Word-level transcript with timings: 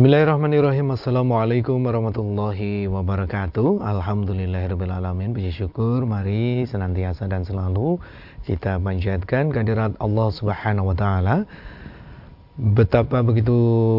Bismillahirrahmanirrahim. 0.00 0.96
Assalamualaikum 0.96 1.76
warahmatullahi 1.76 2.88
wabarakatuh. 2.88 3.84
Alhamdulillahirrahmanirrahim 3.84 5.36
Puji 5.36 5.52
syukur. 5.52 6.08
Mari 6.08 6.64
senantiasa 6.64 7.28
dan 7.28 7.44
selalu 7.44 8.00
Kita 8.48 8.80
panjatkan 8.80 9.52
kehadirat 9.52 10.00
Allah 10.00 10.28
subhanahu 10.32 10.88
wa 10.88 10.96
ta'ala. 10.96 11.44
Betapa 12.56 13.20
begitu 13.20 13.52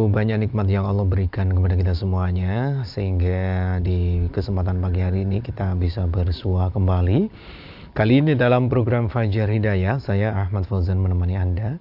banyak 0.09 0.49
nikmat 0.49 0.73
yang 0.73 0.89
Allah 0.89 1.05
berikan 1.05 1.53
kepada 1.53 1.77
kita 1.77 1.93
semuanya 1.93 2.81
Sehingga 2.81 3.77
di 3.85 4.25
kesempatan 4.33 4.81
pagi 4.81 5.05
hari 5.05 5.21
ini 5.21 5.45
kita 5.45 5.77
bisa 5.77 6.09
bersua 6.09 6.73
kembali. 6.73 7.29
Kali 7.93 8.25
ini 8.25 8.33
dalam 8.33 8.73
program 8.73 9.05
Fajar 9.05 9.53
Hidayah 9.53 10.01
Saya 10.01 10.33
Ahmad 10.33 10.65
Fauzan 10.65 10.97
menemani 10.97 11.37
Anda 11.37 11.77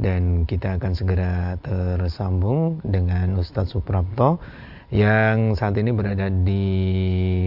dan 0.00 0.48
kita 0.48 0.80
akan 0.80 0.96
segera 0.96 1.60
tersambung 1.60 2.80
dengan 2.80 3.36
Ustadz 3.36 3.76
Suprapto 3.76 4.40
yang 4.88 5.54
saat 5.54 5.76
ini 5.76 5.92
berada 5.92 6.32
di 6.32 6.66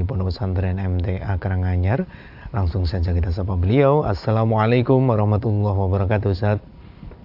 Pondok 0.05 0.29
Pesantren 0.31 0.77
MTA 0.77 1.35
Karanganyar. 1.41 2.05
Langsung 2.53 2.85
saja 2.85 3.11
kita 3.11 3.33
sapa 3.33 3.57
beliau. 3.57 4.05
Assalamualaikum 4.05 5.01
warahmatullahi 5.09 5.73
wabarakatuh 5.73 6.29
Ustadz. 6.29 6.65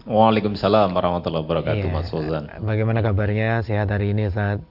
Waalaikumsalam 0.08 0.96
warahmatullahi 0.96 1.44
wabarakatuh 1.44 1.86
iya. 1.86 1.92
Mas 1.92 2.08
Fauzan. 2.08 2.48
Bagaimana 2.64 3.04
kabarnya? 3.04 3.60
Sehat 3.60 3.92
hari 3.92 4.16
ini 4.16 4.32
Ustadz? 4.32 4.64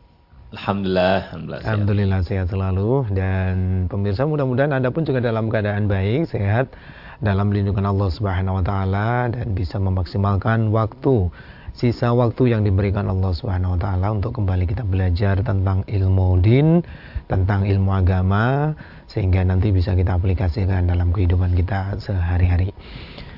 Alhamdulillah, 0.58 1.28
alhamdulillah, 1.28 1.60
alhamdulillah 1.68 2.20
sehat. 2.24 2.48
sehat 2.48 2.48
selalu 2.56 3.04
dan 3.12 3.86
pemirsa 3.92 4.24
mudah-mudahan 4.24 4.72
Anda 4.72 4.96
pun 4.96 5.04
juga 5.04 5.20
dalam 5.20 5.52
keadaan 5.52 5.92
baik, 5.92 6.32
sehat 6.32 6.72
dalam 7.18 7.50
lindungan 7.50 7.90
Allah 7.90 8.10
Subhanahu 8.14 8.62
wa 8.62 8.64
taala 8.64 9.34
dan 9.34 9.58
bisa 9.58 9.82
memaksimalkan 9.82 10.70
waktu 10.70 11.34
sisa 11.78 12.10
waktu 12.14 12.58
yang 12.58 12.66
diberikan 12.66 13.06
Allah 13.06 13.34
Subhanahu 13.34 13.78
wa 13.78 13.80
taala 13.80 14.08
untuk 14.14 14.38
kembali 14.38 14.66
kita 14.66 14.82
belajar 14.82 15.42
tentang 15.46 15.86
ilmu 15.86 16.42
din, 16.42 16.82
tentang 17.30 17.70
ilmu 17.70 17.94
agama 17.94 18.74
sehingga 19.06 19.46
nanti 19.46 19.70
bisa 19.70 19.94
kita 19.94 20.18
aplikasikan 20.18 20.90
dalam 20.90 21.14
kehidupan 21.14 21.54
kita 21.54 22.02
sehari-hari. 22.02 22.74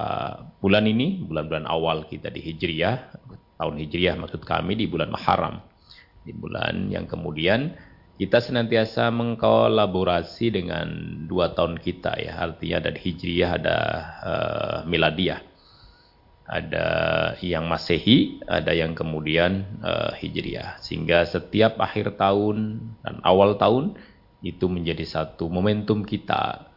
bulan 0.62 0.87
ini, 0.87 1.19
bulan-bulan 1.27 1.66
awal 1.66 2.06
kita 2.06 2.31
di 2.31 2.47
Hijriyah, 2.47 3.10
tahun 3.59 3.75
Hijriyah 3.75 4.22
maksud 4.22 4.47
kami 4.47 4.78
di 4.78 4.87
bulan 4.87 5.10
Muharram. 5.10 5.66
Di 6.22 6.31
bulan 6.31 6.94
yang 6.94 7.10
kemudian 7.10 7.75
kita 8.20 8.36
senantiasa 8.44 9.08
mengkolaborasi 9.08 10.53
dengan 10.53 10.88
dua 11.25 11.56
tahun 11.56 11.81
kita 11.81 12.20
ya. 12.20 12.36
Artinya 12.36 12.84
ada 12.84 12.92
hijriyah 12.92 13.50
ada 13.56 13.78
uh, 14.20 14.78
miladiyah. 14.84 15.41
Ada 16.44 16.86
yang 17.41 17.64
masehi 17.64 18.44
ada 18.44 18.76
yang 18.76 18.92
kemudian 18.92 19.80
uh, 19.80 20.12
hijriyah. 20.20 20.84
Sehingga 20.84 21.25
setiap 21.25 21.80
akhir 21.80 22.20
tahun 22.20 22.84
dan 23.00 23.25
awal 23.25 23.56
tahun 23.56 23.97
itu 24.44 24.69
menjadi 24.69 25.09
satu 25.09 25.48
momentum 25.48 26.04
kita 26.04 26.69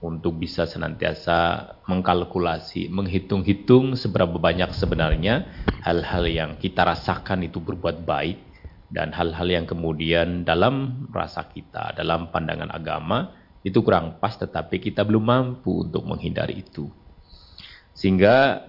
untuk 0.00 0.40
bisa 0.40 0.64
senantiasa 0.64 1.68
mengkalkulasi, 1.84 2.88
menghitung-hitung 2.88 3.92
seberapa 3.92 4.40
banyak 4.40 4.72
sebenarnya 4.72 5.44
hal-hal 5.84 6.24
yang 6.24 6.50
kita 6.56 6.80
rasakan 6.80 7.44
itu 7.44 7.60
berbuat 7.60 8.08
baik 8.08 8.47
dan 8.88 9.12
hal-hal 9.12 9.48
yang 9.48 9.66
kemudian 9.68 10.48
dalam 10.48 11.06
rasa 11.12 11.44
kita, 11.52 11.92
dalam 11.92 12.32
pandangan 12.32 12.72
agama 12.72 13.36
itu 13.60 13.84
kurang 13.84 14.16
pas 14.16 14.32
tetapi 14.32 14.80
kita 14.80 15.04
belum 15.04 15.24
mampu 15.28 15.84
untuk 15.84 16.08
menghindari 16.08 16.64
itu. 16.64 16.88
Sehingga 17.92 18.64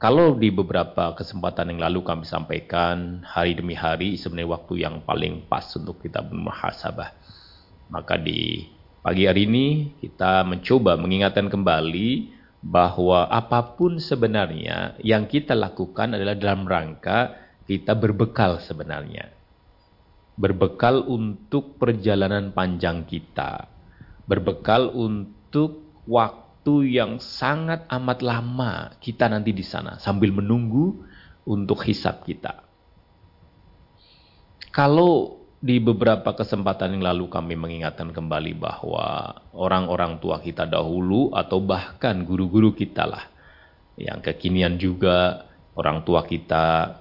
kalau 0.00 0.34
di 0.34 0.50
beberapa 0.50 1.14
kesempatan 1.14 1.76
yang 1.76 1.80
lalu 1.86 2.02
kami 2.02 2.24
sampaikan 2.26 3.22
hari 3.22 3.54
demi 3.54 3.78
hari 3.78 4.18
sebenarnya 4.18 4.50
waktu 4.58 4.74
yang 4.82 5.06
paling 5.06 5.46
pas 5.46 5.68
untuk 5.78 6.02
kita 6.02 6.24
bermuhasabah. 6.24 7.10
Maka 7.94 8.18
di 8.18 8.66
pagi 9.04 9.28
hari 9.30 9.46
ini 9.46 9.66
kita 10.02 10.42
mencoba 10.42 10.98
mengingatkan 10.98 11.46
kembali 11.46 12.40
bahwa 12.64 13.30
apa 13.30 13.76
pun 13.78 14.02
sebenarnya 14.02 14.98
yang 15.04 15.30
kita 15.30 15.54
lakukan 15.54 16.16
adalah 16.16 16.34
dalam 16.36 16.66
rangka 16.66 17.32
kita 17.64 17.96
berbekal 17.96 18.60
sebenarnya 18.60 19.39
berbekal 20.40 21.04
untuk 21.04 21.76
perjalanan 21.76 22.56
panjang 22.56 23.04
kita, 23.04 23.68
berbekal 24.24 24.88
untuk 24.96 26.00
waktu 26.08 26.96
yang 26.96 27.20
sangat 27.20 27.84
amat 27.92 28.24
lama 28.24 28.96
kita 29.04 29.28
nanti 29.28 29.52
di 29.52 29.60
sana. 29.60 30.00
Sambil 30.00 30.32
menunggu 30.32 30.96
untuk 31.44 31.84
hisap 31.84 32.24
kita. 32.24 32.64
Kalau 34.72 35.40
di 35.60 35.76
beberapa 35.76 36.32
kesempatan 36.32 36.96
yang 36.96 37.04
lalu 37.04 37.28
kami 37.28 37.52
mengingatkan 37.52 38.16
kembali 38.16 38.56
bahwa 38.56 39.36
orang-orang 39.52 40.16
tua 40.16 40.40
kita 40.40 40.64
dahulu 40.64 41.36
atau 41.36 41.60
bahkan 41.60 42.24
guru-guru 42.24 42.72
kita 42.72 43.04
lah. 43.04 43.28
Yang 44.00 44.32
kekinian 44.32 44.80
juga 44.80 45.44
orang 45.76 46.00
tua 46.08 46.24
kita 46.24 46.96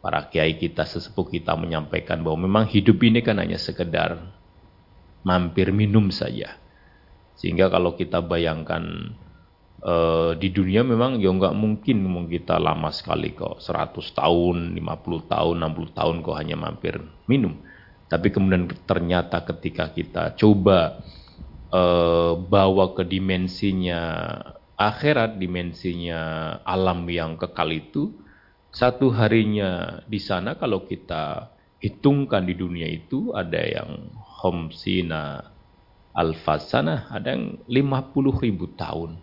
para 0.00 0.28
kiai 0.32 0.56
kita, 0.56 0.88
sesepuh 0.88 1.28
kita 1.28 1.56
menyampaikan 1.56 2.24
bahwa 2.24 2.48
memang 2.48 2.64
hidup 2.68 3.00
ini 3.04 3.20
kan 3.20 3.36
hanya 3.36 3.60
sekedar 3.60 4.16
mampir 5.24 5.70
minum 5.76 6.08
saja. 6.08 6.56
Sehingga 7.36 7.68
kalau 7.68 7.96
kita 7.96 8.24
bayangkan 8.24 9.16
uh, 9.84 10.32
di 10.36 10.48
dunia 10.52 10.84
memang 10.84 11.20
ya 11.20 11.32
nggak 11.32 11.56
mungkin 11.56 12.04
kita 12.28 12.56
lama 12.56 12.88
sekali 12.92 13.32
kok 13.36 13.60
100 13.60 13.96
tahun, 14.16 14.56
50 14.76 15.32
tahun, 15.32 15.54
60 15.60 15.98
tahun 15.98 16.16
kok 16.24 16.36
hanya 16.36 16.56
mampir 16.56 17.00
minum. 17.28 17.60
Tapi 18.10 18.28
kemudian 18.34 18.66
ternyata 18.88 19.44
ketika 19.46 19.92
kita 19.94 20.34
coba 20.34 21.00
uh, 21.70 22.34
bawa 22.40 22.96
ke 22.96 23.06
dimensinya 23.06 24.02
akhirat, 24.80 25.36
dimensinya 25.36 26.20
alam 26.64 27.04
yang 27.06 27.36
kekal 27.36 27.70
itu, 27.70 28.16
satu 28.70 29.10
harinya 29.10 30.02
di 30.06 30.22
sana 30.22 30.54
kalau 30.54 30.86
kita 30.86 31.50
hitungkan 31.82 32.46
di 32.46 32.54
dunia 32.54 32.86
itu 32.86 33.34
ada 33.34 33.58
yang 33.58 34.14
homsina 34.14 35.50
alfasana, 36.14 37.10
ada 37.10 37.34
yang 37.34 37.58
50 37.66 38.42
ribu 38.42 38.70
tahun. 38.74 39.18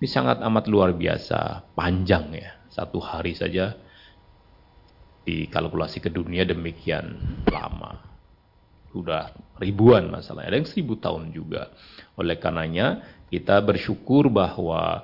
Ini 0.00 0.08
sangat 0.10 0.42
amat 0.42 0.64
luar 0.66 0.94
biasa, 0.94 1.70
panjang 1.74 2.34
ya. 2.34 2.50
Satu 2.70 2.98
hari 2.98 3.38
saja 3.38 3.78
dikalkulasi 5.24 6.02
ke 6.02 6.10
dunia 6.10 6.44
demikian 6.44 7.16
lama. 7.48 8.02
Sudah 8.90 9.34
ribuan 9.58 10.10
masalahnya, 10.10 10.54
ada 10.54 10.58
yang 10.62 10.68
seribu 10.68 10.98
tahun 10.98 11.34
juga. 11.34 11.70
Oleh 12.14 12.38
karenanya 12.38 13.02
kita 13.30 13.58
bersyukur 13.62 14.30
bahwa 14.30 15.02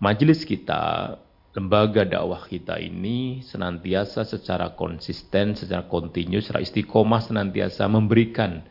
majelis 0.00 0.44
kita, 0.48 1.16
lembaga 1.58 2.06
dakwah 2.06 2.46
kita 2.46 2.78
ini 2.78 3.42
senantiasa 3.42 4.22
secara 4.22 4.78
konsisten, 4.78 5.58
secara 5.58 5.90
kontinu, 5.90 6.38
secara 6.38 6.62
istiqomah 6.62 7.18
senantiasa 7.18 7.90
memberikan 7.90 8.62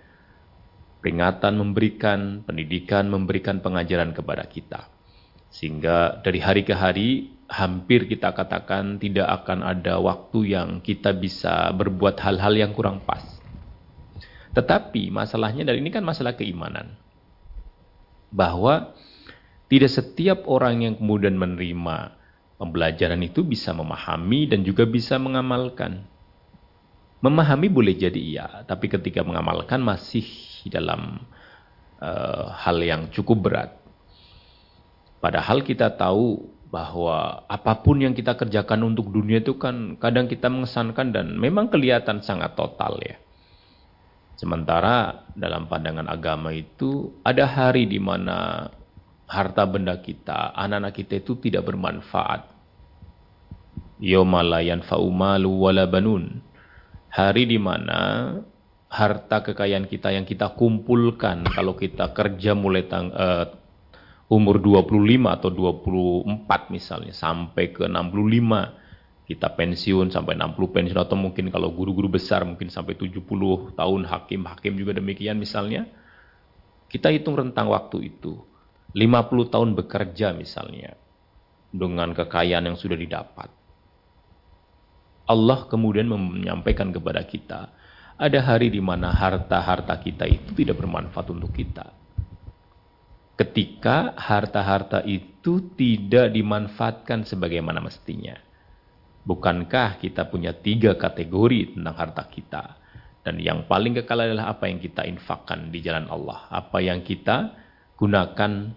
peringatan, 1.03 1.59
memberikan 1.59 2.47
pendidikan, 2.47 3.11
memberikan 3.11 3.59
pengajaran 3.59 4.15
kepada 4.15 4.47
kita. 4.47 4.87
Sehingga 5.51 6.23
dari 6.23 6.39
hari 6.39 6.63
ke 6.63 6.71
hari 6.71 7.35
hampir 7.51 8.07
kita 8.07 8.31
katakan 8.31 9.03
tidak 9.03 9.27
akan 9.43 9.67
ada 9.67 9.99
waktu 9.99 10.55
yang 10.55 10.79
kita 10.79 11.11
bisa 11.11 11.67
berbuat 11.75 12.23
hal-hal 12.23 12.55
yang 12.55 12.71
kurang 12.71 13.03
pas. 13.03 13.23
Tetapi 14.55 15.11
masalahnya 15.11 15.67
dari 15.67 15.83
ini 15.83 15.91
kan 15.91 16.07
masalah 16.07 16.39
keimanan 16.39 16.95
bahwa 18.31 18.95
tidak 19.67 19.91
setiap 19.91 20.47
orang 20.47 20.87
yang 20.87 20.93
kemudian 20.95 21.35
menerima 21.35 22.16
pembelajaran 22.57 23.21
itu 23.21 23.45
bisa 23.45 23.71
memahami 23.71 24.49
dan 24.49 24.65
juga 24.65 24.83
bisa 24.83 25.15
mengamalkan. 25.21 26.05
Memahami 27.21 27.69
boleh 27.69 27.97
jadi 27.97 28.17
iya, 28.21 28.47
tapi 28.69 28.89
ketika 28.89 29.25
mengamalkan 29.25 29.81
masih 29.81 30.25
dalam 30.69 31.25
uh, 31.97 32.53
hal 32.53 32.77
yang 32.81 33.09
cukup 33.09 33.49
berat. 33.49 33.71
Padahal 35.17 35.65
kita 35.65 35.97
tahu 35.97 36.45
bahwa 36.67 37.47
apa 37.47 37.73
pun 37.81 37.97
yang 38.03 38.13
kita 38.13 38.37
kerjakan 38.37 38.85
untuk 38.93 39.09
dunia 39.09 39.41
itu 39.41 39.57
kan 39.57 39.97
kadang 39.97 40.29
kita 40.29 40.51
mengesankan 40.51 41.15
dan 41.15 41.33
memang 41.39 41.71
kelihatan 41.73 42.21
sangat 42.21 42.53
total 42.53 42.99
ya. 43.01 43.17
Sementara 44.37 45.25
dalam 45.33 45.65
pandangan 45.65 46.05
agama 46.05 46.53
itu 46.53 47.17
ada 47.25 47.49
hari 47.49 47.89
di 47.89 47.97
mana 47.97 48.69
harta 49.27 49.67
benda 49.67 49.99
kita, 49.99 50.55
anak-anak 50.55 50.95
kita 50.95 51.19
itu 51.19 51.35
tidak 51.43 51.67
bermanfaat. 51.67 52.47
Yawma 53.99 54.41
faumalu 54.87 55.51
wala 55.67 55.83
banun. 55.85 56.39
Hari 57.11 57.43
di 57.49 57.59
mana 57.59 58.33
harta 58.87 59.43
kekayaan 59.43 59.89
kita 59.89 60.15
yang 60.15 60.23
kita 60.23 60.55
kumpulkan 60.55 61.43
kalau 61.55 61.75
kita 61.75 62.15
kerja 62.15 62.55
mulai 62.55 62.87
tang, 62.87 63.11
uh, 63.11 63.51
umur 64.31 64.59
25 64.59 64.87
atau 65.27 65.49
24 65.51 66.71
misalnya 66.71 67.15
sampai 67.15 67.71
ke 67.71 67.87
65 67.87 69.27
kita 69.27 69.51
pensiun 69.59 70.07
sampai 70.07 70.39
60 70.39 70.55
pensiun 70.55 70.99
atau 71.03 71.19
mungkin 71.19 71.51
kalau 71.51 71.75
guru-guru 71.75 72.15
besar 72.15 72.47
mungkin 72.47 72.71
sampai 72.71 72.95
70 72.95 73.27
tahun 73.75 74.01
hakim-hakim 74.07 74.73
juga 74.79 74.95
demikian 74.95 75.35
misalnya. 75.35 75.83
Kita 76.87 77.11
hitung 77.11 77.35
rentang 77.35 77.67
waktu 77.67 78.07
itu. 78.15 78.39
50 78.95 79.53
tahun 79.53 79.69
bekerja 79.75 80.31
misalnya 80.31 80.95
dengan 81.73 82.15
kekayaan 82.15 82.71
yang 82.71 82.77
sudah 82.79 82.95
didapat. 82.95 83.51
Allah 85.27 85.67
kemudian 85.67 86.07
menyampaikan 86.07 86.95
kepada 86.95 87.19
kita, 87.27 87.75
ada 88.15 88.39
hari 88.41 88.71
di 88.71 88.79
mana 88.79 89.11
harta-harta 89.11 89.99
kita 89.99 90.23
itu 90.23 90.55
tidak 90.55 90.79
bermanfaat 90.79 91.27
untuk 91.35 91.51
kita. 91.51 91.91
Ketika 93.37 94.17
harta-harta 94.17 95.05
itu 95.05 95.77
tidak 95.77 96.33
dimanfaatkan 96.33 97.21
sebagaimana 97.27 97.77
mestinya. 97.77 98.33
Bukankah 99.27 99.99
kita 100.01 100.25
punya 100.31 100.55
tiga 100.55 100.97
kategori 100.97 101.75
tentang 101.75 101.93
harta 101.93 102.23
kita? 102.25 102.63
Dan 103.21 103.43
yang 103.43 103.67
paling 103.67 103.93
kekal 104.01 104.23
adalah 104.23 104.55
apa 104.55 104.71
yang 104.71 104.79
kita 104.79 105.03
infakkan 105.03 105.67
di 105.69 105.83
jalan 105.83 106.07
Allah. 106.07 106.47
Apa 106.47 106.79
yang 106.79 107.03
kita 107.03 107.51
gunakan 107.97 108.71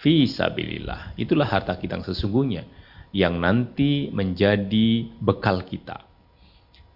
fi 0.00 0.24
sabilillah. 0.24 1.18
Itulah 1.18 1.44
harta 1.50 1.76
kita 1.76 2.00
yang 2.00 2.06
sesungguhnya. 2.06 2.64
Yang 3.10 3.34
nanti 3.42 3.90
menjadi 4.14 5.10
bekal 5.18 5.66
kita. 5.66 6.06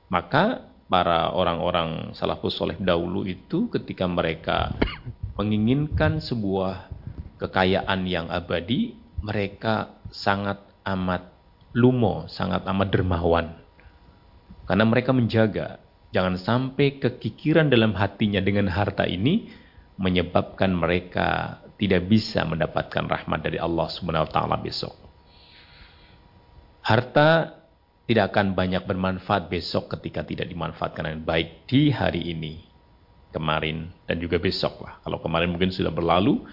Maka 0.08 0.70
para 0.86 1.34
orang-orang 1.34 2.14
salafus 2.14 2.54
soleh 2.54 2.78
dahulu 2.78 3.26
itu 3.26 3.66
ketika 3.74 4.06
mereka 4.06 4.70
menginginkan 5.38 6.22
sebuah 6.22 6.86
kekayaan 7.42 8.06
yang 8.06 8.30
abadi, 8.30 8.94
mereka 9.26 9.90
sangat 10.14 10.62
amat 10.86 11.34
lumo, 11.74 12.30
sangat 12.30 12.62
amat 12.70 12.88
dermawan. 12.94 13.58
Karena 14.70 14.86
mereka 14.86 15.10
menjaga, 15.10 15.82
jangan 16.14 16.38
sampai 16.38 17.02
kekikiran 17.02 17.66
dalam 17.66 17.92
hatinya 17.98 18.38
dengan 18.38 18.70
harta 18.70 19.04
ini 19.04 19.50
menyebabkan 19.98 20.70
mereka 20.74 21.58
tidak 21.80 22.06
bisa 22.06 22.46
mendapatkan 22.46 23.04
rahmat 23.04 23.40
dari 23.42 23.58
Allah 23.58 23.88
Subhanahu 23.90 24.26
wa 24.26 24.32
taala 24.32 24.56
besok. 24.58 24.94
Harta 26.84 27.60
tidak 28.04 28.36
akan 28.36 28.52
banyak 28.52 28.84
bermanfaat 28.84 29.48
besok 29.48 29.88
ketika 29.96 30.20
tidak 30.22 30.46
dimanfaatkan 30.52 31.08
dengan 31.08 31.24
baik 31.24 31.64
di 31.64 31.88
hari 31.88 32.30
ini, 32.30 32.60
kemarin 33.32 33.88
dan 34.04 34.20
juga 34.20 34.36
besok 34.36 34.84
lah. 34.84 35.00
Kalau 35.00 35.18
kemarin 35.24 35.48
mungkin 35.48 35.72
sudah 35.72 35.88
berlalu, 35.88 36.44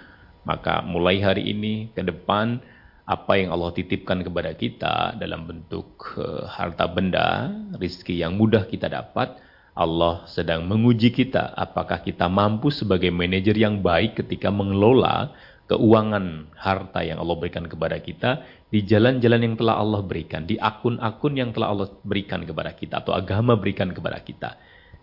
maka 0.48 0.80
mulai 0.82 1.20
hari 1.20 1.52
ini 1.52 1.92
ke 1.92 2.02
depan 2.02 2.64
apa 3.04 3.36
yang 3.36 3.52
Allah 3.52 3.76
titipkan 3.76 4.24
kepada 4.24 4.56
kita 4.56 5.20
dalam 5.20 5.44
bentuk 5.44 6.16
uh, 6.16 6.48
harta 6.48 6.88
benda, 6.88 7.52
rizki 7.76 8.16
yang 8.24 8.40
mudah 8.40 8.64
kita 8.72 8.88
dapat, 8.88 9.36
Allah 9.72 10.28
sedang 10.28 10.68
menguji 10.68 11.16
kita 11.16 11.56
apakah 11.56 12.04
kita 12.04 12.28
mampu 12.28 12.70
sebagai 12.70 13.08
manajer 13.10 13.56
yang 13.56 13.80
baik 13.80 14.20
ketika 14.20 14.52
mengelola 14.52 15.32
keuangan 15.72 16.52
harta 16.60 17.00
yang 17.08 17.24
Allah 17.24 17.38
berikan 17.40 17.64
kepada 17.64 17.96
kita 18.04 18.44
di 18.68 18.84
jalan-jalan 18.84 19.52
yang 19.52 19.56
telah 19.56 19.80
Allah 19.80 20.04
berikan, 20.04 20.44
di 20.44 20.60
akun-akun 20.60 21.34
yang 21.40 21.56
telah 21.56 21.72
Allah 21.72 21.88
berikan 22.04 22.44
kepada 22.44 22.76
kita 22.76 23.00
atau 23.00 23.16
agama 23.16 23.56
berikan 23.56 23.96
kepada 23.96 24.20
kita. 24.20 24.60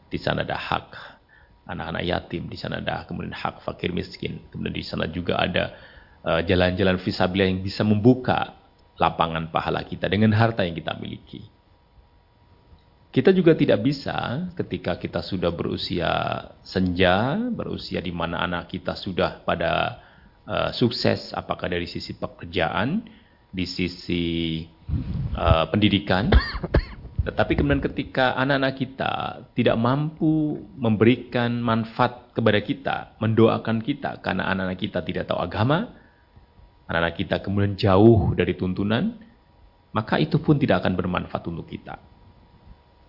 Di 0.08 0.20
sana 0.20 0.44
ada 0.44 0.56
hak 0.56 0.88
anak-anak 1.68 2.04
yatim, 2.04 2.48
di 2.48 2.56
sana 2.56 2.80
ada 2.84 3.08
kemudian 3.08 3.32
hak 3.32 3.64
fakir 3.64 3.92
miskin, 3.92 4.44
kemudian 4.52 4.76
di 4.76 4.84
sana 4.84 5.08
juga 5.08 5.40
ada 5.40 5.72
Eh, 6.18 6.42
jalan-jalan 6.44 6.98
visabilillah 6.98 7.48
yang 7.48 7.60
bisa 7.62 7.86
membuka 7.86 8.58
lapangan 8.98 9.48
pahala 9.54 9.86
kita 9.86 10.10
dengan 10.10 10.34
harta 10.34 10.66
yang 10.66 10.74
kita 10.74 10.98
miliki. 10.98 11.46
Kita 13.08 13.32
juga 13.32 13.56
tidak 13.56 13.80
bisa 13.80 14.48
ketika 14.52 15.00
kita 15.00 15.24
sudah 15.24 15.48
berusia 15.48 16.44
senja, 16.60 17.40
berusia 17.40 18.04
di 18.04 18.12
mana 18.12 18.44
anak 18.44 18.68
kita 18.68 18.92
sudah 18.92 19.40
pada 19.48 20.04
uh, 20.44 20.70
sukses, 20.76 21.32
apakah 21.32 21.72
dari 21.72 21.88
sisi 21.88 22.12
pekerjaan, 22.20 23.00
di 23.48 23.64
sisi 23.64 24.60
uh, 25.40 25.64
pendidikan, 25.72 26.28
tetapi 27.26 27.56
kemudian 27.56 27.80
ketika 27.80 28.36
anak-anak 28.36 28.76
kita 28.76 29.12
tidak 29.56 29.76
mampu 29.80 30.60
memberikan 30.76 31.64
manfaat 31.64 32.36
kepada 32.36 32.60
kita, 32.60 32.96
mendoakan 33.24 33.80
kita 33.80 34.20
karena 34.20 34.52
anak-anak 34.52 34.84
kita 34.84 35.00
tidak 35.00 35.32
tahu 35.32 35.40
agama, 35.40 35.96
anak-anak 36.92 37.16
kita 37.16 37.40
kemudian 37.40 37.72
jauh 37.72 38.36
dari 38.36 38.52
tuntunan, 38.52 39.16
maka 39.96 40.20
itu 40.20 40.36
pun 40.36 40.60
tidak 40.60 40.84
akan 40.84 40.92
bermanfaat 40.92 41.48
untuk 41.48 41.72
kita. 41.72 42.07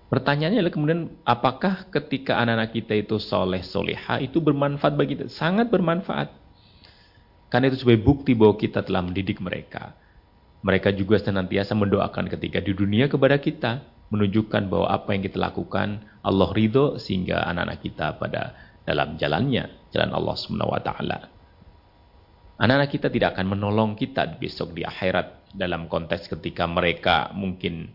Pertanyaannya 0.10 0.66
adalah 0.66 0.74
kemudian 0.74 1.02
apakah 1.22 1.86
ketika 1.94 2.42
anak-anak 2.42 2.74
kita 2.74 2.98
itu 2.98 3.22
soleh 3.22 3.62
soleha 3.62 4.18
itu 4.18 4.42
bermanfaat 4.42 4.98
bagi 4.98 5.14
kita? 5.14 5.30
Sangat 5.30 5.70
bermanfaat. 5.70 6.34
Karena 7.54 7.70
itu 7.70 7.86
sebagai 7.86 8.02
bukti 8.02 8.34
bahwa 8.34 8.58
kita 8.58 8.82
telah 8.82 9.06
mendidik 9.06 9.38
mereka. 9.38 9.94
Mereka 10.66 10.98
juga 10.98 11.22
senantiasa 11.22 11.78
mendoakan 11.78 12.26
ketika 12.26 12.58
di 12.58 12.74
dunia 12.74 13.06
kepada 13.06 13.38
kita. 13.38 13.86
Menunjukkan 14.10 14.74
bahwa 14.74 14.90
apa 14.90 15.14
yang 15.14 15.22
kita 15.22 15.38
lakukan 15.38 16.02
Allah 16.26 16.50
ridho 16.58 16.98
sehingga 16.98 17.46
anak-anak 17.46 17.78
kita 17.86 18.18
pada 18.18 18.58
dalam 18.82 19.14
jalannya. 19.22 19.94
Jalan 19.94 20.10
Allah 20.10 20.34
SWT. 20.34 20.90
Anak-anak 22.58 22.90
kita 22.90 23.14
tidak 23.14 23.38
akan 23.38 23.54
menolong 23.54 23.94
kita 23.94 24.26
besok 24.42 24.74
di 24.74 24.82
akhirat 24.82 25.54
dalam 25.54 25.86
konteks 25.86 26.26
ketika 26.26 26.66
mereka 26.66 27.30
mungkin 27.38 27.94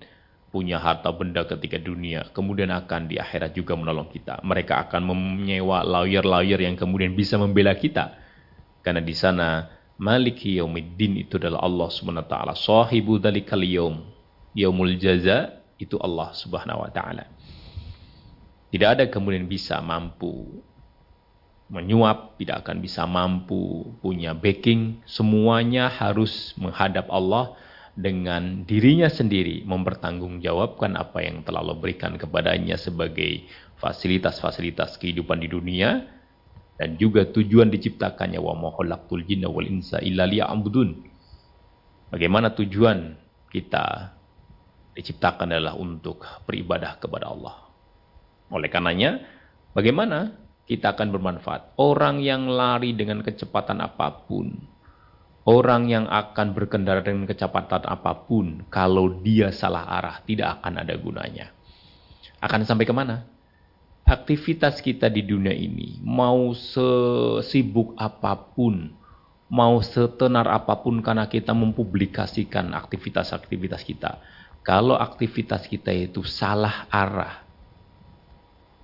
punya 0.54 0.78
harta 0.78 1.11
benda 1.11 1.42
ketika 1.42 1.82
dunia, 1.82 2.30
kemudian 2.30 2.70
akan 2.70 3.11
di 3.11 3.18
akhirat 3.18 3.58
juga 3.58 3.75
menolong 3.75 4.06
kita. 4.06 4.38
Mereka 4.46 4.87
akan 4.87 5.02
menyewa 5.11 5.82
lawyer-lawyer 5.82 6.62
yang 6.62 6.78
kemudian 6.78 7.18
bisa 7.18 7.34
membela 7.34 7.75
kita 7.75 8.23
Karena 8.87 9.02
di 9.02 9.16
sana 9.16 9.66
Maliki 9.99 10.62
Yaumiddin 10.62 11.26
itu 11.26 11.42
adalah 11.42 11.66
Allah 11.66 11.90
taala. 12.30 12.54
Sahibu 12.54 13.18
yaum. 13.18 14.06
Yaumul 14.54 14.94
jaza 15.02 15.58
itu 15.82 15.99
Allah 15.99 16.30
Subhanahu 16.30 16.87
wa 16.87 16.90
taala. 16.94 17.26
Tidak 18.70 18.88
ada 18.90 19.04
kemudian 19.11 19.50
bisa 19.50 19.82
mampu 19.82 20.62
menyuap, 21.73 22.37
tidak 22.38 22.62
akan 22.62 22.76
bisa 22.78 23.02
mampu 23.08 23.90
punya 23.99 24.37
backing. 24.37 25.02
Semuanya 25.08 25.90
harus 25.90 26.54
menghadap 26.54 27.11
Allah 27.11 27.56
dengan 27.94 28.66
dirinya 28.66 29.06
sendiri 29.06 29.62
mempertanggungjawabkan 29.62 30.98
apa 30.98 31.18
yang 31.22 31.46
telah 31.46 31.62
Allah 31.62 31.78
berikan 31.78 32.18
kepadanya 32.18 32.74
sebagai 32.74 33.46
fasilitas-fasilitas 33.78 34.98
kehidupan 34.98 35.38
di 35.38 35.46
dunia 35.46 36.02
dan 36.74 36.98
juga 36.98 37.22
tujuan 37.30 37.70
diciptakannya 37.70 38.42
wa 38.42 38.58
ma 38.58 38.70
jinna 39.22 39.46
wal 39.46 39.66
insa 39.66 40.02
illa 40.02 40.26
liya'budun. 40.26 40.90
Bagaimana 42.10 42.50
tujuan 42.50 43.14
kita 43.54 44.14
diciptakan 44.98 45.54
adalah 45.54 45.78
untuk 45.78 46.22
beribadah 46.46 46.98
kepada 46.98 47.30
Allah. 47.30 47.70
Oleh 48.50 48.70
karenanya, 48.70 49.22
bagaimana 49.74 50.34
kita 50.66 50.94
akan 50.94 51.14
bermanfaat? 51.14 51.78
Orang 51.78 52.22
yang 52.22 52.50
lari 52.50 52.94
dengan 52.94 53.22
kecepatan 53.22 53.82
apa 53.82 54.26
pun, 54.26 54.54
orang 55.44 55.88
yang 55.92 56.04
akan 56.08 56.56
berkendara 56.56 57.04
dengan 57.04 57.28
kecepatan 57.28 57.84
apa 57.84 58.12
pun, 58.24 58.64
kalau 58.72 59.20
dia 59.20 59.52
salah 59.52 59.84
arah, 59.88 60.20
tidak 60.24 60.60
akan 60.60 60.80
ada 60.80 60.94
gunanya. 60.96 61.52
Akan 62.40 62.64
sampai 62.64 62.84
ke 62.84 62.92
mana? 62.92 63.34
aktivitas 64.04 64.84
kita 64.84 65.08
di 65.08 65.24
dunia 65.24 65.56
ini, 65.56 65.98
mau 66.04 66.52
sesibuk 66.52 67.96
apa 67.96 68.36
pun, 68.36 68.92
mau 69.48 69.80
setenar 69.80 70.44
apa 70.52 70.76
pun 70.76 71.00
karena 71.00 71.24
kita 71.24 71.56
mempublikasikan 71.56 72.76
aktivitas-aktivitas 72.76 73.82
kita. 73.82 74.20
Kalau 74.64 74.96
aktivitas 74.96 75.68
kita 75.68 75.92
itu 75.92 76.24
salah 76.24 76.88
arah, 76.92 77.44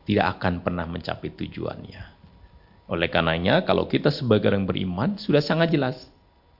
tidak 0.08 0.40
akan 0.40 0.64
pernah 0.64 0.88
mencapai 0.88 1.32
tujuannya. 1.32 2.02
Oleh 2.90 3.06
karenanya, 3.06 3.62
kalau 3.62 3.86
kita 3.86 4.10
sebagai 4.10 4.50
orang 4.50 4.66
beriman, 4.66 5.14
sudah 5.20 5.40
sangat 5.40 5.70
jelas. 5.72 6.09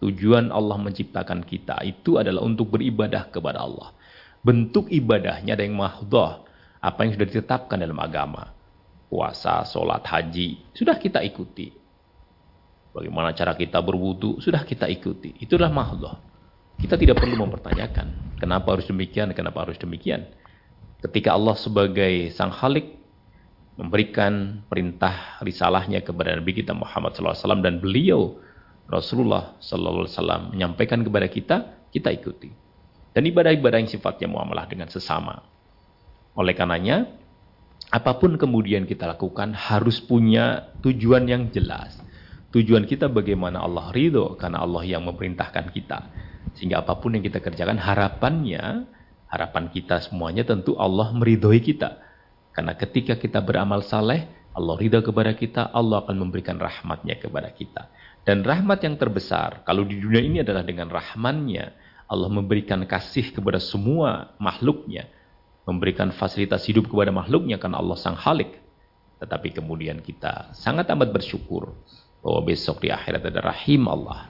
Tujuan 0.00 0.48
Allah 0.48 0.80
menciptakan 0.80 1.44
kita 1.44 1.84
itu 1.84 2.16
adalah 2.16 2.40
untuk 2.40 2.72
beribadah 2.72 3.28
kepada 3.28 3.60
Allah. 3.60 3.92
Bentuk 4.40 4.88
ibadahnya 4.88 5.52
ada 5.52 5.60
yang 5.60 5.76
mahdoh, 5.76 6.48
apa 6.80 7.04
yang 7.04 7.12
sudah 7.12 7.28
ditetapkan 7.28 7.76
dalam 7.76 8.00
agama. 8.00 8.56
Puasa, 9.12 9.60
sholat, 9.68 10.00
haji, 10.08 10.72
sudah 10.72 10.96
kita 10.96 11.20
ikuti. 11.20 11.68
Bagaimana 12.96 13.36
cara 13.36 13.52
kita 13.52 13.78
berwudu, 13.84 14.40
sudah 14.40 14.64
kita 14.64 14.88
ikuti. 14.88 15.36
Itulah 15.36 15.68
mahdoh. 15.68 16.16
Kita 16.80 16.96
tidak 16.96 17.20
perlu 17.20 17.36
mempertanyakan, 17.36 18.40
kenapa 18.40 18.72
harus 18.72 18.88
demikian, 18.88 19.36
kenapa 19.36 19.68
harus 19.68 19.76
demikian. 19.76 20.24
Ketika 21.04 21.36
Allah 21.36 21.60
sebagai 21.60 22.32
sang 22.32 22.48
khalik 22.48 22.96
memberikan 23.76 24.64
perintah 24.64 25.40
risalahnya 25.44 26.00
kepada 26.00 26.36
Nabi 26.36 26.52
kita 26.56 26.72
Muhammad 26.72 27.16
SAW 27.16 27.60
dan 27.60 27.80
beliau 27.80 28.40
Rasulullah 28.90 29.54
SAW 29.62 30.50
menyampaikan 30.50 31.06
kepada 31.06 31.30
kita, 31.30 31.56
kita 31.94 32.10
ikuti. 32.10 32.50
Dan 33.14 33.22
ibadah-ibadah 33.30 33.78
yang 33.78 33.90
sifatnya 33.90 34.26
muamalah 34.26 34.66
dengan 34.66 34.90
sesama. 34.90 35.46
Oleh 36.34 36.54
karenanya, 36.58 37.06
apa 37.90 38.18
pun 38.18 38.34
kemudian 38.34 38.86
kita 38.86 39.06
lakukan 39.06 39.54
harus 39.54 40.02
punya 40.02 40.74
tujuan 40.82 41.26
yang 41.30 41.54
jelas. 41.54 41.98
Tujuan 42.50 42.86
kita 42.86 43.06
bagaimana 43.06 43.62
Allah 43.62 43.94
ridho 43.94 44.34
karena 44.34 44.62
Allah 44.62 44.82
yang 44.82 45.06
memerintahkan 45.06 45.70
kita. 45.70 45.98
Sehingga 46.58 46.82
apa 46.82 46.98
pun 46.98 47.14
yang 47.14 47.22
kita 47.22 47.38
kerjakan 47.38 47.78
harapannya, 47.78 48.90
harapan 49.30 49.70
kita 49.70 50.02
semuanya 50.02 50.42
tentu 50.42 50.74
Allah 50.74 51.14
meridhoi 51.14 51.62
kita. 51.62 51.98
Karena 52.50 52.74
ketika 52.74 53.14
kita 53.14 53.38
beramal 53.38 53.86
saleh, 53.86 54.26
Allah 54.50 54.74
ridho 54.74 54.98
kepada 54.98 55.30
kita, 55.38 55.70
Allah 55.70 56.02
akan 56.02 56.18
memberikan 56.18 56.58
rahmatnya 56.58 57.22
kepada 57.22 57.54
kita. 57.54 57.86
Dan 58.24 58.44
rahmat 58.44 58.84
yang 58.84 59.00
terbesar, 59.00 59.64
kalau 59.64 59.82
di 59.84 59.96
dunia 59.96 60.20
ini 60.20 60.44
adalah 60.44 60.60
dengan 60.62 60.92
rahmannya, 60.92 61.66
Allah 62.10 62.30
memberikan 62.30 62.84
kasih 62.84 63.32
kepada 63.32 63.62
semua 63.62 64.34
makhluknya 64.36 65.08
memberikan 65.70 66.10
fasilitas 66.10 66.66
hidup 66.66 66.90
kepada 66.90 67.14
makhluknya 67.14 67.60
karena 67.62 67.78
Allah 67.78 67.94
sang 67.94 68.18
Khalik. 68.18 68.58
Tetapi 69.22 69.54
kemudian 69.54 70.02
kita 70.02 70.50
sangat 70.56 70.90
amat 70.90 71.14
bersyukur 71.14 71.76
bahwa 72.24 72.40
besok 72.42 72.82
di 72.82 72.90
akhirat 72.90 73.22
ada 73.30 73.40
rahim 73.44 73.86
Allah. 73.86 74.26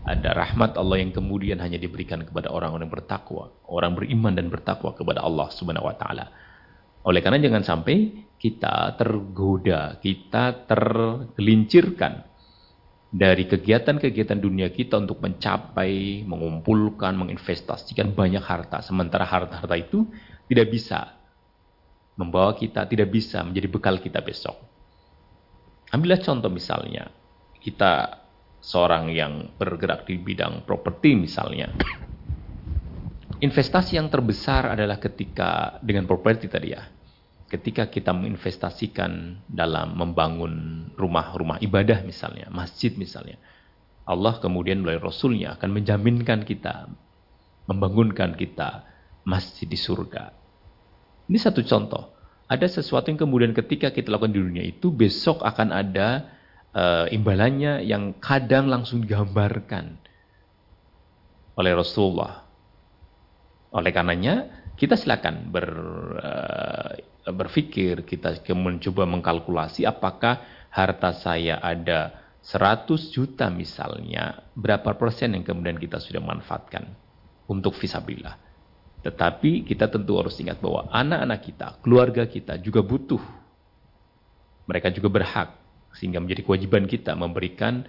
Ada 0.00 0.32
rahmat 0.32 0.80
Allah 0.80 0.96
yang 1.04 1.12
kemudian 1.12 1.60
hanya 1.60 1.76
diberikan 1.76 2.24
kepada 2.24 2.48
orang-orang 2.48 2.88
bertakwa, 2.88 3.52
orang 3.68 3.92
beriman 3.92 4.32
dan 4.32 4.48
bertakwa 4.48 4.96
kepada 4.96 5.20
Allah 5.20 5.52
Subhanahu 5.52 5.86
wa 5.86 5.94
taala. 5.94 6.32
Oleh 7.04 7.20
karena 7.20 7.36
jangan 7.42 7.62
sampai 7.62 8.24
kita 8.40 8.96
tergoda, 8.96 10.00
kita 10.00 10.64
tergelincirkan 10.64 12.29
dari 13.10 13.50
kegiatan-kegiatan 13.50 14.38
dunia 14.38 14.70
kita 14.70 15.02
untuk 15.02 15.18
mencapai, 15.18 16.22
mengumpulkan, 16.22 17.18
menginvestasikan 17.18 18.14
banyak 18.14 18.42
harta. 18.42 18.86
Sementara 18.86 19.26
harta-harta 19.26 19.74
itu 19.74 20.06
tidak 20.46 20.70
bisa 20.70 21.18
membawa 22.14 22.54
kita, 22.54 22.86
tidak 22.86 23.10
bisa 23.10 23.42
menjadi 23.42 23.66
bekal 23.66 23.98
kita 23.98 24.22
besok. 24.22 24.54
Ambillah 25.90 26.22
contoh 26.22 26.46
misalnya, 26.54 27.10
kita 27.58 28.22
seorang 28.62 29.10
yang 29.10 29.58
bergerak 29.58 30.06
di 30.06 30.14
bidang 30.14 30.62
properti 30.62 31.18
misalnya. 31.18 31.66
Investasi 33.40 33.98
yang 33.98 34.06
terbesar 34.06 34.70
adalah 34.70 35.02
ketika 35.02 35.80
dengan 35.82 36.06
properti 36.06 36.46
tadi 36.46 36.68
ya. 36.70 36.99
Ketika 37.50 37.90
kita 37.90 38.14
menginvestasikan 38.14 39.42
dalam 39.50 39.98
membangun 39.98 40.86
rumah-rumah 40.94 41.58
ibadah 41.58 42.06
misalnya, 42.06 42.46
masjid 42.54 42.94
misalnya. 42.94 43.42
Allah 44.06 44.38
kemudian 44.38 44.82
melalui 44.82 45.02
Rasulnya 45.02 45.58
akan 45.58 45.70
menjaminkan 45.82 46.46
kita, 46.46 46.86
membangunkan 47.66 48.38
kita 48.38 48.86
masjid 49.26 49.66
di 49.66 49.74
surga. 49.74 50.30
Ini 51.26 51.38
satu 51.38 51.62
contoh. 51.66 52.14
Ada 52.50 52.82
sesuatu 52.82 53.10
yang 53.10 53.18
kemudian 53.18 53.54
ketika 53.54 53.94
kita 53.94 54.10
lakukan 54.10 54.34
di 54.34 54.42
dunia 54.42 54.64
itu 54.66 54.90
besok 54.90 55.42
akan 55.46 55.70
ada 55.70 56.26
uh, 56.74 57.06
imbalannya 57.06 57.86
yang 57.86 58.18
kadang 58.18 58.66
langsung 58.66 59.06
digambarkan 59.06 59.94
oleh 61.54 61.72
Rasulullah. 61.74 62.46
Oleh 63.70 63.94
karenanya 63.94 64.50
kita 64.74 64.98
silakan 64.98 65.54
ber, 65.54 65.66
uh, 66.18 66.90
berpikir, 67.28 68.08
kita 68.08 68.40
mencoba 68.56 69.04
mengkalkulasi 69.04 69.84
apakah 69.84 70.40
harta 70.72 71.12
saya 71.12 71.60
ada 71.60 72.16
100 72.40 72.88
juta 73.12 73.52
misalnya, 73.52 74.48
berapa 74.56 74.96
persen 74.96 75.36
yang 75.36 75.44
kemudian 75.44 75.76
kita 75.76 76.00
sudah 76.00 76.24
manfaatkan 76.24 76.88
untuk 77.50 77.76
visabilillah. 77.76 78.40
Tetapi 79.00 79.64
kita 79.64 79.88
tentu 79.88 80.16
harus 80.20 80.36
ingat 80.40 80.60
bahwa 80.60 80.88
anak-anak 80.92 81.40
kita, 81.40 81.68
keluarga 81.84 82.24
kita 82.28 82.56
juga 82.60 82.80
butuh. 82.84 83.20
Mereka 84.68 84.92
juga 84.92 85.08
berhak. 85.08 85.56
Sehingga 85.96 86.22
menjadi 86.22 86.46
kewajiban 86.46 86.86
kita 86.86 87.18
memberikan 87.18 87.82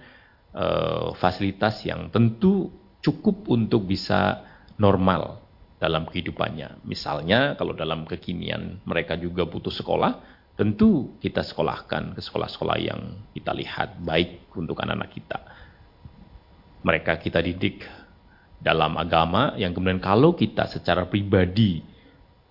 uh, 0.56 1.14
fasilitas 1.16 1.84
yang 1.86 2.10
tentu 2.10 2.72
cukup 2.98 3.46
untuk 3.46 3.86
bisa 3.86 4.42
normal 4.80 5.41
dalam 5.82 6.06
kehidupannya. 6.06 6.86
Misalnya 6.86 7.58
kalau 7.58 7.74
dalam 7.74 8.06
kekinian 8.06 8.86
mereka 8.86 9.18
juga 9.18 9.42
butuh 9.42 9.74
sekolah, 9.74 10.22
tentu 10.54 11.18
kita 11.18 11.42
sekolahkan 11.42 12.14
ke 12.14 12.20
sekolah-sekolah 12.22 12.78
yang 12.78 13.00
kita 13.34 13.50
lihat 13.50 13.98
baik 13.98 14.54
untuk 14.54 14.78
anak-anak 14.78 15.10
kita. 15.10 15.38
Mereka 16.86 17.18
kita 17.18 17.42
didik 17.42 17.82
dalam 18.62 18.94
agama 18.94 19.58
yang 19.58 19.74
kemudian 19.74 19.98
kalau 19.98 20.38
kita 20.38 20.70
secara 20.70 21.10
pribadi 21.10 21.82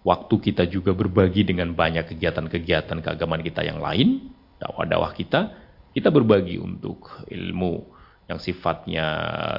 waktu 0.03 0.35
kita 0.51 0.67
juga 0.67 0.91
berbagi 0.91 1.47
dengan 1.47 1.71
banyak 1.71 2.11
kegiatan-kegiatan 2.11 2.99
keagamaan 2.99 3.43
kita 3.47 3.63
yang 3.63 3.79
lain, 3.79 4.27
dakwah-dakwah 4.59 5.15
kita, 5.15 5.55
kita 5.95 6.11
berbagi 6.11 6.59
untuk 6.59 7.23
ilmu 7.31 8.00
yang 8.31 8.39
sifatnya 8.39 9.05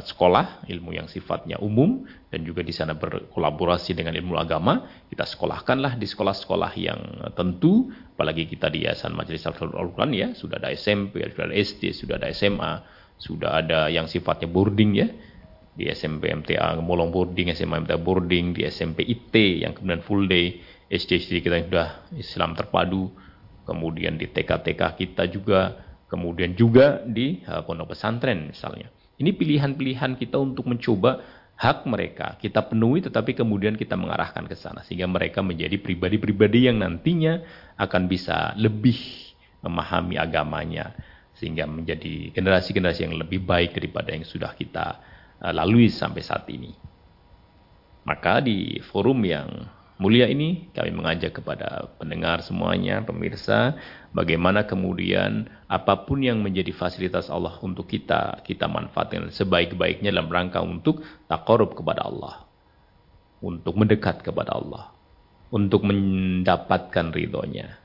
sekolah, 0.00 0.64
ilmu 0.64 0.96
yang 0.96 1.04
sifatnya 1.04 1.60
umum, 1.60 2.08
dan 2.32 2.40
juga 2.40 2.64
di 2.64 2.72
sana 2.72 2.96
berkolaborasi 2.96 3.92
dengan 3.92 4.16
ilmu 4.16 4.40
agama, 4.40 5.04
kita 5.12 5.28
sekolahkanlah 5.28 6.00
di 6.00 6.08
sekolah-sekolah 6.08 6.72
yang 6.80 7.00
tentu, 7.36 7.92
apalagi 8.16 8.48
kita 8.48 8.72
di 8.72 8.88
Yayasan 8.88 9.12
Majelis 9.12 9.44
Al-Quran 9.44 10.10
ya, 10.16 10.32
sudah 10.32 10.56
ada 10.56 10.72
SMP, 10.72 11.20
sudah 11.28 11.52
ada 11.52 11.56
SD, 11.60 11.82
sudah 11.92 12.14
ada 12.16 12.32
SMA, 12.32 12.72
sudah 13.20 13.50
ada 13.60 13.80
yang 13.92 14.08
sifatnya 14.08 14.48
boarding 14.48 14.90
ya, 14.96 15.08
di 15.72 15.88
SMP 15.92 16.32
MTA 16.32 16.80
Molong 16.80 17.12
boarding, 17.12 17.52
SMA 17.52 17.84
MTA 17.84 18.00
boarding, 18.00 18.56
di 18.56 18.64
SMP 18.64 19.04
IT 19.04 19.36
yang 19.68 19.76
kemudian 19.76 20.00
full 20.00 20.24
day, 20.24 20.64
SD 20.88 21.20
SD 21.20 21.32
kita 21.44 21.60
yang 21.60 21.68
sudah 21.68 21.88
Islam 22.16 22.56
terpadu, 22.56 23.12
kemudian 23.68 24.16
di 24.16 24.28
TK-TK 24.32 24.82
kita 24.96 25.28
juga, 25.28 25.91
kemudian 26.12 26.52
juga 26.52 27.00
di 27.08 27.40
uh, 27.48 27.64
pondok 27.64 27.96
pesantren 27.96 28.52
misalnya. 28.52 28.92
Ini 29.16 29.32
pilihan-pilihan 29.32 30.20
kita 30.20 30.36
untuk 30.36 30.68
mencoba 30.68 31.24
hak 31.56 31.88
mereka 31.88 32.36
kita 32.42 32.64
penuhi 32.68 33.00
tetapi 33.06 33.38
kemudian 33.38 33.78
kita 33.78 33.94
mengarahkan 33.94 34.44
ke 34.50 34.56
sana 34.58 34.82
sehingga 34.82 35.06
mereka 35.06 35.40
menjadi 35.46 35.78
pribadi-pribadi 35.78 36.66
yang 36.66 36.82
nantinya 36.82 37.38
akan 37.78 38.10
bisa 38.10 38.50
lebih 38.58 38.98
memahami 39.62 40.18
agamanya 40.18 40.90
sehingga 41.38 41.64
menjadi 41.64 42.34
generasi-generasi 42.34 43.08
yang 43.08 43.16
lebih 43.16 43.40
baik 43.46 43.72
daripada 43.78 44.12
yang 44.12 44.26
sudah 44.26 44.52
kita 44.52 45.00
uh, 45.40 45.52
lalui 45.54 45.88
sampai 45.88 46.20
saat 46.20 46.44
ini. 46.52 46.74
Maka 48.02 48.42
di 48.42 48.82
forum 48.82 49.22
yang 49.22 49.48
mulia 50.02 50.26
ini 50.26 50.66
kami 50.74 50.90
mengajak 50.90 51.38
kepada 51.38 51.94
pendengar 51.94 52.42
semuanya, 52.42 53.06
pemirsa, 53.06 53.78
bagaimana 54.10 54.66
kemudian 54.66 55.46
apa 55.70 56.02
pun 56.02 56.26
yang 56.26 56.42
menjadi 56.42 56.74
fasilitas 56.74 57.30
Allah 57.30 57.54
untuk 57.62 57.86
kita, 57.86 58.42
kita 58.42 58.66
manfaatkan 58.66 59.30
sebaik-baiknya 59.30 60.10
dalam 60.10 60.26
rangka 60.26 60.58
untuk 60.58 61.06
takarub 61.30 61.78
kepada 61.78 62.02
Allah. 62.02 62.50
Untuk 63.38 63.78
mendekat 63.78 64.26
kepada 64.26 64.58
Allah. 64.58 64.90
Untuk 65.54 65.86
mendapatkan 65.86 67.14
ridhonya. 67.14 67.78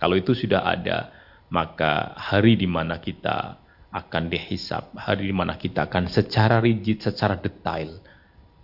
Kalau 0.00 0.16
itu 0.16 0.32
sudah 0.32 0.64
ada, 0.64 1.12
maka 1.52 2.16
hari 2.16 2.56
di 2.56 2.68
mana 2.68 2.96
kita 2.96 3.60
akan 3.88 4.28
dihisap, 4.32 4.96
hari 4.96 5.28
di 5.28 5.34
mana 5.36 5.56
kita 5.60 5.88
akan 5.88 6.08
secara 6.08 6.60
rigid, 6.60 7.00
secara 7.00 7.40
detail, 7.40 8.00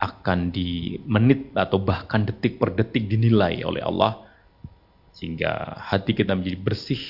akan 0.05 0.53
di 0.53 1.01
menit 1.09 1.57
atau 1.57 1.81
bahkan 1.81 2.29
detik 2.29 2.61
per 2.61 2.77
detik 2.77 3.09
dinilai 3.09 3.65
oleh 3.65 3.81
Allah 3.81 4.21
sehingga 5.17 5.81
hati 5.81 6.13
kita 6.13 6.37
menjadi 6.37 6.59
bersih 6.61 7.03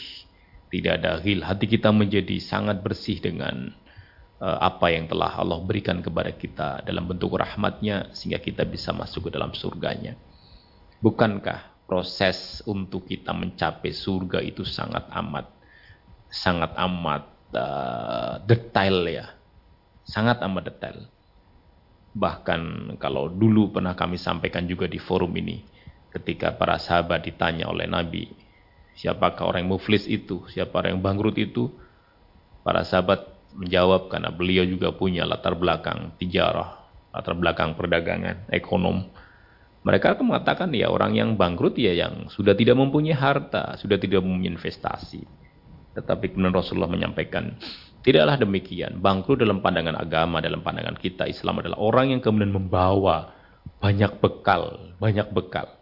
tidak 0.71 1.03
ada 1.03 1.19
hil 1.19 1.43
hati 1.43 1.67
kita 1.67 1.91
menjadi 1.91 2.39
sangat 2.39 2.83
bersih 2.83 3.19
dengan 3.19 3.75
uh, 4.39 4.59
apa 4.63 4.91
yang 4.91 5.11
telah 5.11 5.39
Allah 5.39 5.59
berikan 5.63 6.03
kepada 6.03 6.35
kita 6.35 6.83
dalam 6.83 7.07
bentuk 7.07 7.35
rahmatnya 7.35 8.11
sehingga 8.15 8.43
kita 8.43 8.67
bisa 8.67 8.91
masuk 8.91 9.31
ke 9.31 9.31
dalam 9.35 9.55
surganya. 9.55 10.19
Bukankah 10.99 11.87
proses 11.87 12.65
untuk 12.65 13.07
kita 13.07 13.31
mencapai 13.37 13.93
surga 13.93 14.41
itu 14.41 14.65
sangat 14.65 15.05
amat 15.13 15.47
sangat 16.33 16.75
amat 16.75 17.23
uh, 17.55 18.35
detail 18.43 19.05
ya? 19.07 19.27
Sangat 20.05 20.43
amat 20.45 20.69
detail 20.69 20.99
Bahkan 22.15 22.95
kalau 23.03 23.27
dulu 23.27 23.75
pernah 23.75 23.99
kami 23.99 24.15
sampaikan 24.17 24.71
juga 24.71 24.87
di 24.87 25.03
forum 25.03 25.35
ini, 25.35 25.67
ketika 26.15 26.55
para 26.55 26.79
sahabat 26.79 27.27
ditanya 27.27 27.67
oleh 27.67 27.91
Nabi, 27.91 28.31
siapakah 28.95 29.51
orang 29.51 29.67
yang 29.67 29.75
muflis 29.75 30.07
itu, 30.07 30.47
siapa 30.47 30.79
orang 30.79 30.99
yang 30.99 31.03
bangkrut 31.03 31.37
itu, 31.43 31.75
para 32.63 32.87
sahabat 32.87 33.35
menjawab 33.55 34.11
karena 34.11 34.31
beliau 34.31 34.63
juga 34.67 34.95
punya 34.95 35.27
latar 35.27 35.59
belakang 35.59 36.15
tijarah, 36.19 36.87
latar 37.11 37.35
belakang 37.35 37.75
perdagangan, 37.75 38.47
ekonom. 38.51 39.11
Mereka 39.85 40.17
akan 40.17 40.25
mengatakan 40.33 40.73
ya 40.73 40.89
orang 40.89 41.13
yang 41.19 41.37
bangkrut 41.37 41.77
ya 41.77 41.93
yang 41.93 42.31
sudah 42.31 42.57
tidak 42.57 42.79
mempunyai 42.79 43.15
harta, 43.15 43.75
sudah 43.77 43.99
tidak 44.01 44.23
mempunyai 44.23 44.55
investasi. 44.55 45.23
Tetapi 45.95 46.35
kemudian 46.35 46.55
Rasulullah 46.55 46.91
menyampaikan, 46.91 47.55
Tidaklah 48.05 48.37
demikian. 48.37 49.01
Bangkrut 49.01 49.41
dalam 49.41 49.65
pandangan 49.65 49.97
agama, 49.97 50.45
dalam 50.45 50.61
pandangan 50.61 50.93
kita, 51.01 51.25
Islam 51.25 51.65
adalah 51.65 51.81
orang 51.81 52.13
yang 52.13 52.21
kemudian 52.21 52.53
membawa 52.53 53.33
banyak 53.81 54.21
bekal, 54.21 54.93
banyak 55.01 55.25
bekal. 55.33 55.73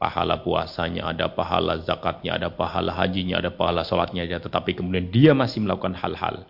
Pahala 0.00 0.40
puasanya, 0.40 1.12
ada 1.12 1.28
pahala 1.28 1.76
zakatnya, 1.84 2.40
ada 2.40 2.48
pahala 2.48 2.96
hajinya, 2.96 3.36
ada 3.36 3.52
pahala 3.52 3.84
sholatnya 3.84 4.24
aja. 4.24 4.40
Tetapi 4.40 4.80
kemudian 4.80 5.12
dia 5.12 5.36
masih 5.36 5.60
melakukan 5.60 5.92
hal-hal. 5.92 6.48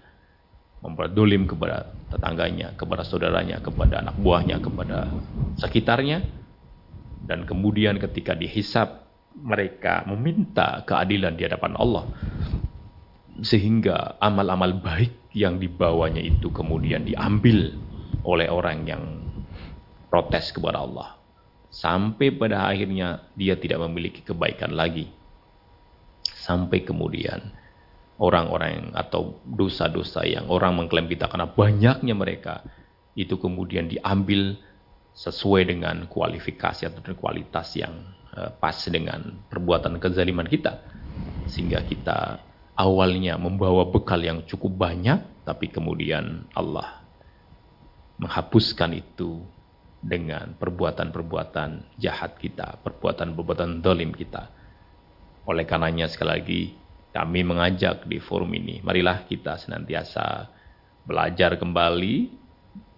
Membuat 0.87 1.19
dolim 1.19 1.51
kepada 1.51 1.91
tetangganya, 2.15 2.79
kepada 2.79 3.03
saudaranya, 3.03 3.59
kepada 3.59 4.07
anak 4.07 4.15
buahnya, 4.23 4.63
kepada 4.63 5.11
sekitarnya. 5.59 6.23
Dan 7.27 7.43
kemudian 7.43 7.99
ketika 7.99 8.39
dihisap, 8.39 9.03
mereka 9.35 10.07
meminta 10.07 10.87
keadilan 10.87 11.35
di 11.35 11.43
hadapan 11.43 11.75
Allah 11.75 12.07
sehingga 13.43 14.21
amal-amal 14.23 14.79
baik 14.79 15.35
yang 15.35 15.59
dibawanya 15.59 16.23
itu 16.23 16.55
kemudian 16.55 17.03
diambil 17.03 17.75
oleh 18.23 18.47
orang 18.47 18.87
yang 18.87 19.03
protes 20.07 20.55
kepada 20.55 20.87
Allah. 20.87 21.19
Sampai 21.75 22.31
pada 22.31 22.71
akhirnya 22.71 23.27
dia 23.35 23.59
tidak 23.59 23.83
memiliki 23.83 24.23
kebaikan 24.23 24.79
lagi. 24.79 25.11
Sampai 26.23 26.87
kemudian 26.87 27.51
orang-orang 28.23 28.95
atau 28.95 29.43
dosa-dosa 29.43 30.23
yang 30.23 30.47
orang 30.47 30.79
mengklaim 30.79 31.11
kita 31.11 31.27
karena 31.27 31.51
banyaknya 31.51 32.15
mereka 32.15 32.63
itu 33.19 33.35
kemudian 33.43 33.91
diambil 33.91 34.55
sesuai 35.15 35.67
dengan 35.67 36.07
kualifikasi 36.07 36.87
atau 36.91 37.03
kualitas 37.19 37.75
yang 37.75 38.15
eh, 38.39 38.51
pas 38.55 38.75
dengan 38.87 39.43
perbuatan 39.51 39.99
kezaliman 39.99 40.47
kita 40.47 40.79
sehingga 41.51 41.83
kita 41.83 42.39
awalnya 42.75 43.39
membawa 43.39 43.87
bekal 43.87 44.19
yang 44.19 44.43
cukup 44.47 44.75
banyak, 44.91 45.47
tapi 45.47 45.71
kemudian 45.71 46.47
Allah 46.55 47.03
menghapuskan 48.19 48.95
itu 48.95 49.43
dengan 49.99 50.55
perbuatan-perbuatan 50.59 51.99
jahat 51.99 52.37
kita, 52.39 52.79
perbuatan-perbuatan 52.85 53.81
dolim 53.81 54.13
kita. 54.13 54.53
Oleh 55.49 55.65
karenanya 55.65 56.07
sekali 56.11 56.31
lagi 56.31 56.63
kami 57.15 57.41
mengajak 57.47 58.05
di 58.05 58.19
forum 58.19 58.51
ini, 58.53 58.83
marilah 58.85 59.25
kita 59.25 59.57
senantiasa 59.59 60.51
belajar 61.07 61.57
kembali 61.57 62.43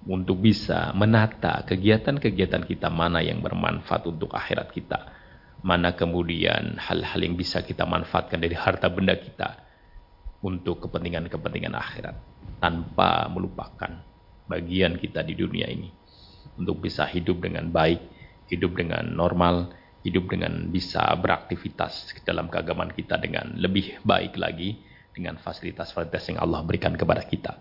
untuk 0.06 0.38
bisa 0.38 0.94
menata 0.94 1.66
kegiatan-kegiatan 1.66 2.62
kita 2.64 2.88
mana 2.88 3.18
yang 3.20 3.42
bermanfaat 3.42 4.06
untuk 4.06 4.32
akhirat 4.32 4.70
kita. 4.70 5.00
Mana 5.66 5.98
kemudian 5.98 6.78
hal-hal 6.78 7.18
yang 7.18 7.34
bisa 7.34 7.64
kita 7.66 7.82
manfaatkan 7.82 8.38
dari 8.38 8.54
harta 8.54 8.86
benda 8.86 9.18
kita 9.18 9.65
untuk 10.44 10.84
kepentingan-kepentingan 10.88 11.74
akhirat 11.76 12.16
tanpa 12.60 13.28
melupakan 13.32 14.02
bagian 14.46 14.96
kita 15.00 15.24
di 15.26 15.34
dunia 15.34 15.66
ini 15.68 15.90
untuk 16.56 16.80
bisa 16.80 17.04
hidup 17.08 17.44
dengan 17.44 17.68
baik, 17.68 18.00
hidup 18.48 18.76
dengan 18.76 19.04
normal, 19.12 19.72
hidup 20.06 20.30
dengan 20.30 20.70
bisa 20.70 21.02
beraktivitas 21.18 22.14
dalam 22.22 22.46
keagamaan 22.46 22.94
kita 22.94 23.18
dengan 23.18 23.58
lebih 23.58 24.00
baik 24.06 24.38
lagi 24.38 24.78
dengan 25.12 25.40
fasilitas-fasilitas 25.40 26.32
yang 26.32 26.38
Allah 26.44 26.60
berikan 26.62 26.94
kepada 26.94 27.24
kita. 27.24 27.52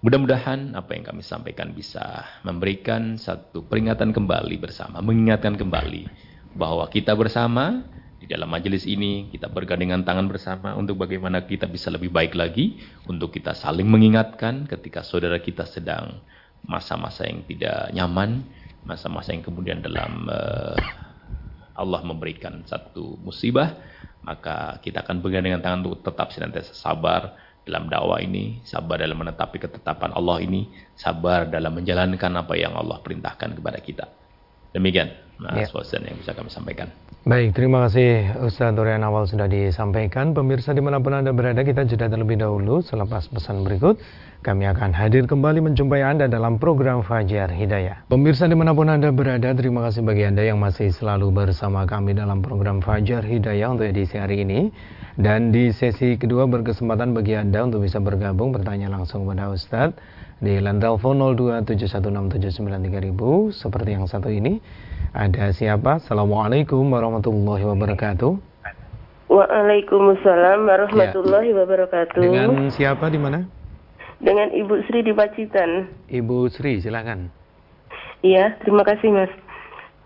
Mudah-mudahan 0.00 0.76
apa 0.76 0.94
yang 0.94 1.04
kami 1.08 1.24
sampaikan 1.24 1.74
bisa 1.74 2.22
memberikan 2.46 3.18
satu 3.18 3.66
peringatan 3.66 4.14
kembali 4.14 4.54
bersama, 4.60 5.02
mengingatkan 5.02 5.58
kembali 5.58 6.06
bahwa 6.54 6.86
kita 6.86 7.12
bersama 7.18 7.84
di 8.16 8.24
dalam 8.24 8.48
majelis 8.48 8.88
ini 8.88 9.28
kita 9.28 9.52
bergandengan 9.52 10.00
tangan 10.00 10.24
bersama 10.24 10.72
untuk 10.72 10.96
bagaimana 10.96 11.44
kita 11.44 11.68
bisa 11.68 11.92
lebih 11.92 12.08
baik 12.08 12.32
lagi 12.32 12.80
untuk 13.04 13.28
kita 13.36 13.52
saling 13.52 13.84
mengingatkan 13.84 14.64
ketika 14.64 15.04
saudara 15.04 15.36
kita 15.36 15.68
sedang 15.68 16.24
masa-masa 16.64 17.28
yang 17.28 17.44
tidak 17.44 17.92
nyaman, 17.92 18.40
masa-masa 18.88 19.36
yang 19.36 19.44
kemudian 19.44 19.84
dalam 19.84 20.26
uh, 20.32 20.74
Allah 21.76 22.00
memberikan 22.08 22.64
satu 22.64 23.20
musibah, 23.20 23.76
maka 24.24 24.80
kita 24.80 25.04
akan 25.04 25.20
bergandengan 25.20 25.60
tangan 25.60 25.84
untuk 25.84 26.00
tetap 26.08 26.32
senantiasa 26.32 26.72
sabar 26.72 27.36
dalam 27.68 27.92
dakwah 27.92 28.16
ini, 28.16 28.64
sabar 28.64 28.96
dalam 28.96 29.20
menetapi 29.20 29.60
ketetapan 29.60 30.16
Allah 30.16 30.40
ini, 30.40 30.72
sabar 30.96 31.44
dalam 31.44 31.76
menjalankan 31.76 32.32
apa 32.32 32.54
yang 32.56 32.72
Allah 32.72 32.96
perintahkan 33.04 33.60
kepada 33.60 33.78
kita. 33.84 34.08
Demikian 34.72 35.25
Mas 35.36 35.68
ya. 35.68 36.00
yang 36.00 36.16
bisa 36.16 36.32
kami 36.32 36.48
sampaikan. 36.48 36.88
Baik, 37.26 37.58
terima 37.58 37.82
kasih 37.90 38.38
Ustaz 38.46 38.70
Dorian 38.70 39.02
Awal 39.02 39.26
sudah 39.26 39.50
disampaikan. 39.50 40.30
Pemirsa 40.30 40.70
di 40.70 40.78
mana 40.78 41.02
pun 41.02 41.10
Anda 41.10 41.34
berada, 41.34 41.66
kita 41.66 41.82
jeda 41.82 42.06
terlebih 42.06 42.38
dahulu. 42.38 42.86
Selepas 42.86 43.26
pesan 43.26 43.66
berikut, 43.66 43.98
kami 44.46 44.62
akan 44.70 44.94
hadir 44.94 45.26
kembali 45.26 45.58
menjumpai 45.58 46.06
Anda 46.06 46.30
dalam 46.30 46.62
program 46.62 47.02
Fajar 47.02 47.50
Hidayah. 47.50 48.06
Pemirsa 48.06 48.46
di 48.46 48.54
mana 48.54 48.78
pun 48.78 48.86
Anda 48.86 49.10
berada, 49.10 49.50
terima 49.58 49.82
kasih 49.90 50.06
bagi 50.06 50.22
Anda 50.22 50.46
yang 50.46 50.62
masih 50.62 50.94
selalu 50.94 51.34
bersama 51.34 51.82
kami 51.82 52.14
dalam 52.14 52.46
program 52.46 52.78
Fajar 52.78 53.26
Hidayah 53.26 53.74
untuk 53.74 53.90
edisi 53.90 54.22
hari 54.22 54.46
ini. 54.46 54.70
Dan 55.18 55.50
di 55.50 55.74
sesi 55.74 56.14
kedua 56.14 56.46
berkesempatan 56.46 57.10
bagi 57.10 57.34
Anda 57.34 57.66
untuk 57.66 57.82
bisa 57.82 57.98
bergabung 57.98 58.54
bertanya 58.54 58.86
langsung 58.86 59.26
kepada 59.26 59.50
Ustadz 59.50 59.98
di 60.36 60.60
line 60.60 60.76
telepon 60.76 61.16
02716793000 61.32 63.56
seperti 63.56 63.96
yang 63.96 64.04
satu 64.04 64.28
ini. 64.28 64.60
Ada 65.16 65.56
siapa? 65.56 65.96
Assalamualaikum 65.96 66.84
warahmatullahi 66.92 67.64
wabarakatuh. 67.64 68.36
Waalaikumsalam 69.32 70.68
warahmatullahi 70.68 71.50
ya. 71.50 71.56
wabarakatuh. 71.64 72.20
Dengan 72.20 72.68
siapa 72.68 73.08
di 73.08 73.16
mana? 73.16 73.48
Dengan 74.20 74.52
Ibu 74.52 74.84
Sri 74.86 75.02
di 75.02 75.12
Pacitan. 75.16 75.88
Ibu 76.12 76.52
Sri, 76.52 76.84
silakan. 76.84 77.32
Iya, 78.20 78.60
terima 78.60 78.84
kasih 78.84 79.08
Mas. 79.12 79.32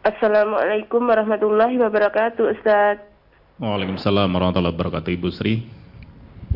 Assalamualaikum 0.07 1.05
warahmatullahi 1.05 1.77
wabarakatuh, 1.77 2.55
Ustaz. 2.55 3.03
Waalaikumsalam 3.59 4.31
warahmatullahi 4.31 4.79
wabarakatuh, 4.79 5.11
Ibu 5.11 5.29
Sri. 5.35 5.67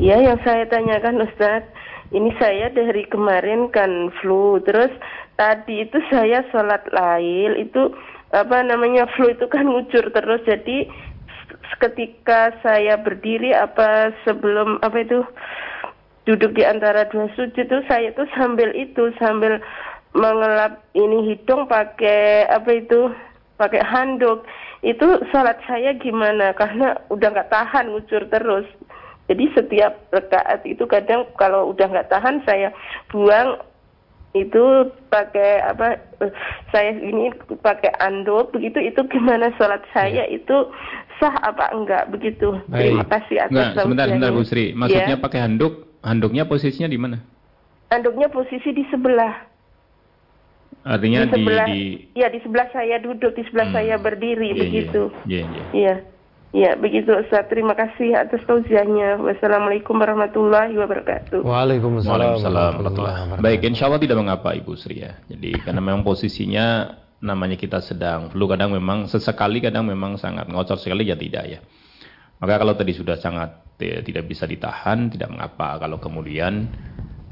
Ya, 0.01 0.19
yang 0.19 0.35
saya 0.43 0.67
tanyakan 0.67 1.23
Ustadz, 1.23 1.71
ini 2.13 2.29
saya 2.37 2.69
dari 2.69 3.07
kemarin 3.09 3.71
kan 3.73 4.13
flu, 4.21 4.61
terus 4.61 4.93
tadi 5.39 5.87
itu 5.87 5.97
saya 6.11 6.45
sholat 6.53 6.85
lail 6.93 7.57
itu 7.57 7.89
apa 8.33 8.61
namanya 8.61 9.09
flu 9.15 9.31
itu 9.31 9.47
kan 9.49 9.65
ngucur 9.65 10.11
terus, 10.13 10.41
jadi 10.45 10.85
ketika 11.81 12.53
saya 12.61 12.95
berdiri 12.99 13.51
apa 13.51 14.13
sebelum 14.23 14.77
apa 14.85 15.01
itu 15.01 15.25
duduk 16.25 16.57
di 16.57 16.63
antara 16.65 17.05
dua 17.09 17.29
sujud 17.37 17.53
itu 17.53 17.77
saya 17.85 18.09
tuh 18.17 18.25
sambil 18.33 18.73
itu 18.73 19.13
sambil 19.21 19.61
mengelap 20.15 20.81
ini 20.95 21.33
hidung 21.35 21.67
pakai 21.69 22.49
apa 22.49 22.69
itu 22.81 23.11
pakai 23.59 23.83
handuk. 23.83 24.47
Itu 24.85 25.21
sholat 25.33 25.59
saya 25.65 25.97
gimana? 25.97 26.53
Karena 26.53 26.97
udah 27.09 27.27
nggak 27.29 27.51
tahan 27.51 27.91
ngucur 27.91 28.23
terus 28.29 28.65
jadi 29.25 29.43
setiap 29.57 29.93
rekaat 30.13 30.61
itu 30.69 30.85
kadang 30.85 31.25
kalau 31.37 31.73
udah 31.73 31.89
nggak 31.89 32.09
tahan 32.09 32.41
saya 32.45 32.69
buang 33.09 33.57
itu 34.35 34.63
pakai 35.07 35.63
apa 35.63 35.95
saya 36.75 36.91
ini 36.99 37.31
pakai 37.63 37.95
anduk 38.03 38.51
begitu 38.51 38.83
itu 38.83 38.99
gimana 39.07 39.47
sholat 39.55 39.79
saya 39.95 40.27
ya. 40.27 40.35
itu 40.35 40.55
sah 41.23 41.31
apa 41.39 41.71
enggak 41.71 42.11
begitu 42.11 42.59
Baik. 42.67 42.91
terima 42.91 43.05
kasih 43.07 43.37
atas 43.39 43.51
enggak, 43.55 43.71
sebentar 43.79 44.05
sebentar 44.11 44.31
Bu 44.35 44.43
Sri 44.43 44.75
maksudnya 44.75 45.15
ya. 45.15 45.23
pakai 45.23 45.39
handuk 45.39 45.87
handuknya 46.03 46.43
posisinya 46.43 46.91
di 46.91 46.99
mana 46.99 47.17
handuknya 47.87 48.27
posisi 48.27 48.75
di 48.75 48.83
sebelah 48.91 49.33
artinya 50.83 51.25
di 51.25 51.31
sebelah 51.31 51.67
di, 51.71 51.79
di 52.11 52.19
ya 52.19 52.27
di 52.27 52.39
sebelah 52.43 52.67
saya 52.75 52.99
duduk 52.99 53.31
di 53.39 53.43
sebelah 53.47 53.67
hmm. 53.71 53.77
saya 53.79 53.95
berdiri 53.95 54.49
yeah, 54.51 54.59
begitu 54.59 55.01
iya 55.25 55.43
yeah, 55.47 55.47
yeah. 55.71 55.97
Ya, 56.55 56.79
begitu 56.79 57.11
Ustaz. 57.11 57.51
Terima 57.51 57.75
kasih 57.75 58.15
atas 58.15 58.39
tausiahnya. 58.47 59.19
Wassalamualaikum 59.19 59.91
warahmatullahi 59.99 60.71
wabarakatuh. 60.79 61.43
Waalaikumsalam. 61.43 62.39
warahmatullahi 62.39 63.19
wabarakatuh. 63.27 63.43
Baik, 63.43 63.67
insya 63.67 63.91
Allah 63.91 63.99
tidak 63.99 64.23
mengapa 64.23 64.55
Ibu 64.55 64.71
Sri 64.79 65.03
ya. 65.03 65.19
Jadi 65.27 65.51
karena 65.59 65.83
memang 65.83 66.07
posisinya 66.07 66.95
namanya 67.19 67.59
kita 67.59 67.83
sedang 67.83 68.31
flu 68.31 68.47
kadang 68.47 68.71
memang 68.71 69.11
sesekali 69.11 69.59
kadang 69.59 69.83
memang 69.83 70.15
sangat 70.15 70.47
ngocor 70.47 70.79
sekali 70.79 71.11
ya 71.11 71.19
tidak 71.19 71.43
ya. 71.43 71.59
Maka 72.39 72.55
kalau 72.55 72.71
tadi 72.71 72.95
sudah 72.95 73.19
sangat 73.19 73.75
ya, 73.75 73.99
tidak 73.99 74.23
bisa 74.23 74.47
ditahan 74.47 75.11
tidak 75.11 75.35
mengapa 75.35 75.75
kalau 75.75 75.99
kemudian 75.99 76.71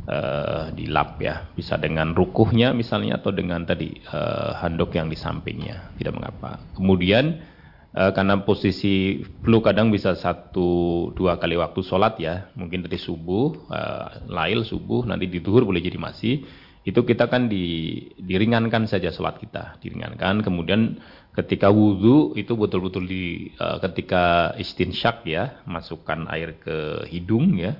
uh, 0.03 0.67
dilap 0.75 1.15
ya 1.23 1.47
bisa 1.55 1.79
dengan 1.79 2.11
rukuhnya 2.11 2.75
misalnya 2.75 3.23
atau 3.23 3.31
dengan 3.31 3.63
tadi 3.63 4.03
uh, 4.11 4.51
handuk 4.59 4.91
yang 4.99 5.07
di 5.07 5.15
sampingnya 5.15 5.95
tidak 5.95 6.19
mengapa. 6.19 6.59
Kemudian 6.75 7.52
Uh, 7.93 8.09
karena 8.09 8.41
posisi 8.41 9.21
flu 9.45 9.61
kadang 9.61 9.93
bisa 9.93 10.17
satu 10.17 11.13
dua 11.13 11.37
kali 11.37 11.53
waktu 11.61 11.85
sholat 11.85 12.17
ya, 12.17 12.49
mungkin 12.57 12.81
dari 12.81 12.97
subuh, 12.97 13.69
uh, 13.69 14.25
lail 14.33 14.65
subuh, 14.65 15.05
nanti 15.05 15.29
di 15.29 15.37
duhur 15.37 15.61
boleh 15.61 15.77
jadi 15.77 16.01
masih. 16.01 16.41
Itu 16.81 17.05
kita 17.05 17.29
kan 17.29 17.53
di, 17.53 17.93
diringankan 18.17 18.89
saja 18.89 19.13
sholat 19.13 19.37
kita, 19.37 19.77
diringankan. 19.77 20.41
Kemudian 20.41 20.97
ketika 21.37 21.69
wudhu 21.69 22.33
itu 22.33 22.57
betul-betul 22.57 23.05
di 23.05 23.53
uh, 23.61 23.77
ketika 23.77 24.57
istinsyak 24.57 25.21
ya, 25.29 25.61
masukkan 25.69 26.25
air 26.33 26.57
ke 26.57 27.05
hidung 27.13 27.61
ya, 27.61 27.77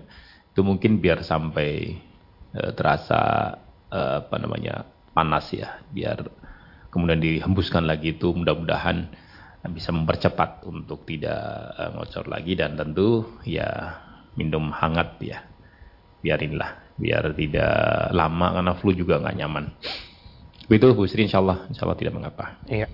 itu 0.54 0.62
mungkin 0.62 1.02
biar 1.02 1.26
sampai 1.26 1.98
terasa 2.54 3.58
apa 3.90 4.38
namanya 4.38 4.86
panas 5.10 5.50
ya, 5.58 5.82
biar 5.90 6.22
kemudian 6.94 7.18
dihembuskan 7.18 7.82
lagi 7.82 8.14
itu 8.14 8.30
mudah-mudahan 8.30 9.10
bisa 9.72 9.96
mempercepat 9.96 10.68
untuk 10.68 11.08
tidak 11.08 11.40
uh, 11.80 11.96
ngocor 11.96 12.28
lagi 12.28 12.60
dan 12.60 12.76
tentu 12.76 13.40
ya 13.48 13.96
minum 14.36 14.74
hangat 14.76 15.20
ya. 15.24 15.40
Biarinlah 16.24 16.96
biar 17.00 17.36
tidak 17.36 17.74
lama 18.12 18.48
karena 18.60 18.74
flu 18.76 18.92
juga 18.92 19.20
nggak 19.24 19.38
nyaman. 19.40 19.66
Itu 20.72 20.96
Bu 20.96 21.04
Sri 21.08 21.28
insya 21.28 21.44
Allah, 21.44 21.68
insya 21.68 21.84
Allah 21.84 22.00
tidak 22.00 22.14
mengapa. 22.16 22.60
Iya. 22.68 22.88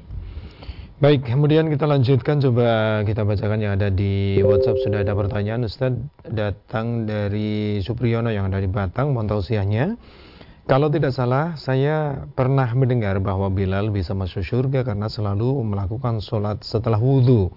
Baik, 0.99 1.32
kemudian 1.32 1.71
kita 1.71 1.88
lanjutkan. 1.88 2.43
Coba 2.43 2.99
kita 3.08 3.23
bacakan 3.23 3.60
yang 3.63 3.79
ada 3.79 3.88
di 3.88 4.36
WhatsApp. 4.43 4.84
Sudah 4.84 4.99
ada 5.08 5.15
pertanyaan 5.15 5.63
Ustaz 5.63 5.95
datang 6.27 7.08
dari 7.08 7.79
Supriyono 7.79 8.27
yang 8.36 8.51
ada 8.51 8.60
di 8.60 8.67
Batang, 8.67 9.15
mohon. 9.15 9.32
Kalau 10.69 10.86
tidak 10.93 11.17
salah, 11.17 11.58
saya 11.58 12.29
pernah 12.38 12.69
mendengar 12.77 13.17
bahwa 13.17 13.49
Bilal 13.49 13.89
bisa 13.89 14.13
masuk 14.13 14.45
surga 14.45 14.86
karena 14.86 15.10
selalu 15.10 15.65
melakukan 15.65 16.21
sholat 16.21 16.62
setelah 16.62 17.01
wudhu. 17.01 17.49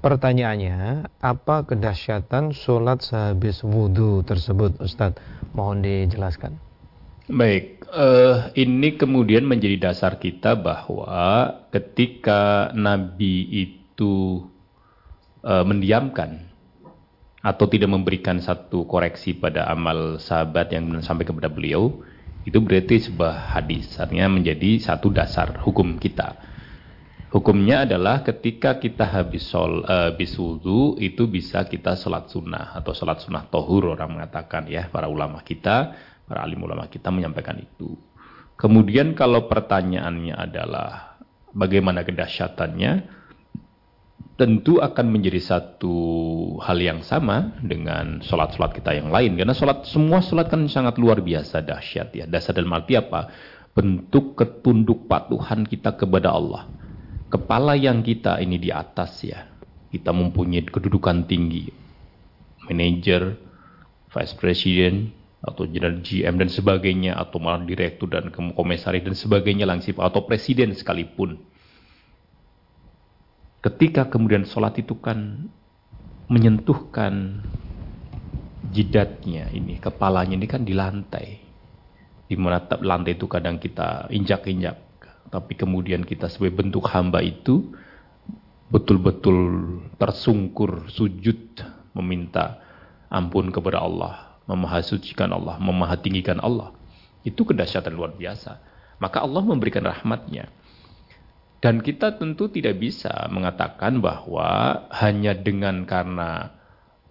Pertanyaannya, 0.00 1.04
apa 1.20 1.68
kedahsyatan 1.68 2.56
sholat 2.56 3.04
sehabis 3.04 3.60
wudhu 3.60 4.24
tersebut, 4.24 4.80
Ustadz? 4.80 5.20
Mohon 5.52 5.84
dijelaskan. 5.84 6.56
Baik, 7.28 7.84
uh, 7.92 8.48
ini 8.56 8.96
kemudian 8.96 9.44
menjadi 9.44 9.92
dasar 9.92 10.16
kita 10.16 10.56
bahwa 10.56 11.60
ketika 11.68 12.72
Nabi 12.72 13.52
itu 13.52 14.48
uh, 15.44 15.60
mendiamkan 15.68 16.48
atau 17.44 17.68
tidak 17.68 17.92
memberikan 17.92 18.40
satu 18.40 18.88
koreksi 18.88 19.36
pada 19.36 19.68
amal 19.68 20.16
sahabat 20.16 20.72
yang 20.72 21.04
sampai 21.04 21.28
kepada 21.28 21.52
beliau, 21.52 22.00
itu 22.44 22.58
berarti 22.60 23.10
sebuah 23.10 23.52
hadis 23.52 24.00
artinya 24.00 24.32
menjadi 24.32 24.80
satu 24.80 25.12
dasar 25.12 25.60
hukum 25.60 26.00
kita. 26.00 26.50
Hukumnya 27.30 27.86
adalah 27.86 28.26
ketika 28.26 28.82
kita 28.82 29.06
habis 29.06 29.46
sol 29.46 29.86
uh, 29.86 30.10
habis 30.10 30.34
wudhu 30.34 30.98
itu 30.98 31.30
bisa 31.30 31.62
kita 31.62 31.94
sholat 31.94 32.26
sunnah 32.26 32.74
atau 32.74 32.90
sholat 32.90 33.22
sunnah 33.22 33.46
tohur 33.46 33.94
orang 33.94 34.18
mengatakan 34.18 34.66
ya 34.66 34.90
para 34.90 35.06
ulama 35.06 35.38
kita 35.46 35.94
para 36.26 36.42
alim 36.42 36.58
ulama 36.58 36.90
kita 36.90 37.06
menyampaikan 37.14 37.54
itu. 37.62 37.94
Kemudian 38.58 39.14
kalau 39.14 39.46
pertanyaannya 39.46 40.34
adalah 40.34 41.22
bagaimana 41.54 42.02
kedahsyatannya 42.02 43.19
tentu 44.40 44.80
akan 44.80 45.12
menjadi 45.12 45.36
satu 45.36 45.92
hal 46.64 46.80
yang 46.80 47.04
sama 47.04 47.52
dengan 47.60 48.24
sholat-sholat 48.24 48.72
kita 48.72 48.96
yang 48.96 49.12
lain. 49.12 49.36
Karena 49.36 49.52
sholat, 49.52 49.84
semua 49.84 50.24
sholat 50.24 50.48
kan 50.48 50.64
sangat 50.64 50.96
luar 50.96 51.20
biasa 51.20 51.60
dahsyat 51.60 52.08
ya. 52.16 52.24
Dasar 52.24 52.56
dan 52.56 52.72
arti 52.72 52.96
apa? 52.96 53.28
Bentuk 53.76 54.40
ketunduk 54.40 55.04
patuhan 55.04 55.68
kita 55.68 55.92
kepada 55.92 56.32
Allah. 56.32 56.72
Kepala 57.28 57.76
yang 57.76 58.00
kita 58.00 58.40
ini 58.40 58.56
di 58.56 58.72
atas 58.72 59.20
ya. 59.20 59.44
Kita 59.92 60.08
mempunyai 60.08 60.64
kedudukan 60.64 61.28
tinggi. 61.28 61.68
Manager, 62.64 63.36
vice 64.08 64.34
president, 64.40 65.12
atau 65.44 65.68
general 65.68 66.00
GM 66.00 66.40
dan 66.40 66.48
sebagainya, 66.48 67.12
atau 67.20 67.36
malah 67.44 67.60
direktur 67.68 68.08
dan 68.08 68.32
komisaris 68.32 69.04
dan 69.04 69.12
sebagainya 69.12 69.68
langsung, 69.68 70.00
atau 70.00 70.24
presiden 70.24 70.72
sekalipun 70.72 71.36
ketika 73.60 74.08
kemudian 74.08 74.48
sholat 74.48 74.76
itu 74.80 74.96
kan 74.98 75.48
menyentuhkan 76.32 77.44
jidatnya 78.70 79.50
ini, 79.52 79.76
kepalanya 79.80 80.36
ini 80.36 80.46
kan 80.48 80.62
di 80.64 80.72
lantai. 80.72 81.42
Di 82.30 82.38
mana 82.38 82.62
lantai 82.62 83.18
itu 83.18 83.26
kadang 83.26 83.58
kita 83.58 84.06
injak-injak. 84.14 84.78
Tapi 85.30 85.52
kemudian 85.54 86.06
kita 86.06 86.30
sebagai 86.30 86.62
bentuk 86.62 86.86
hamba 86.90 87.22
itu 87.22 87.74
betul-betul 88.70 89.38
tersungkur, 89.98 90.86
sujud, 90.90 91.58
meminta 91.94 92.62
ampun 93.10 93.50
kepada 93.50 93.82
Allah, 93.82 94.38
memahasucikan 94.46 95.30
Allah, 95.34 95.58
memahatinggikan 95.58 96.38
Allah. 96.38 96.70
Itu 97.26 97.42
kedahsyatan 97.42 97.92
luar 97.92 98.14
biasa. 98.14 98.62
Maka 99.02 99.26
Allah 99.26 99.42
memberikan 99.42 99.82
rahmatnya. 99.82 100.48
Dan 101.60 101.84
kita 101.84 102.16
tentu 102.16 102.48
tidak 102.48 102.80
bisa 102.80 103.28
mengatakan 103.28 104.00
bahwa 104.00 104.88
hanya 104.96 105.36
dengan 105.36 105.84
karena 105.84 106.56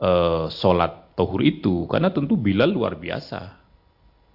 uh, 0.01 0.49
sholat 0.49 1.13
tohur 1.13 1.45
itu, 1.45 1.85
karena 1.85 2.09
tentu 2.09 2.33
Bilal 2.33 2.73
luar 2.73 2.97
biasa. 2.97 3.61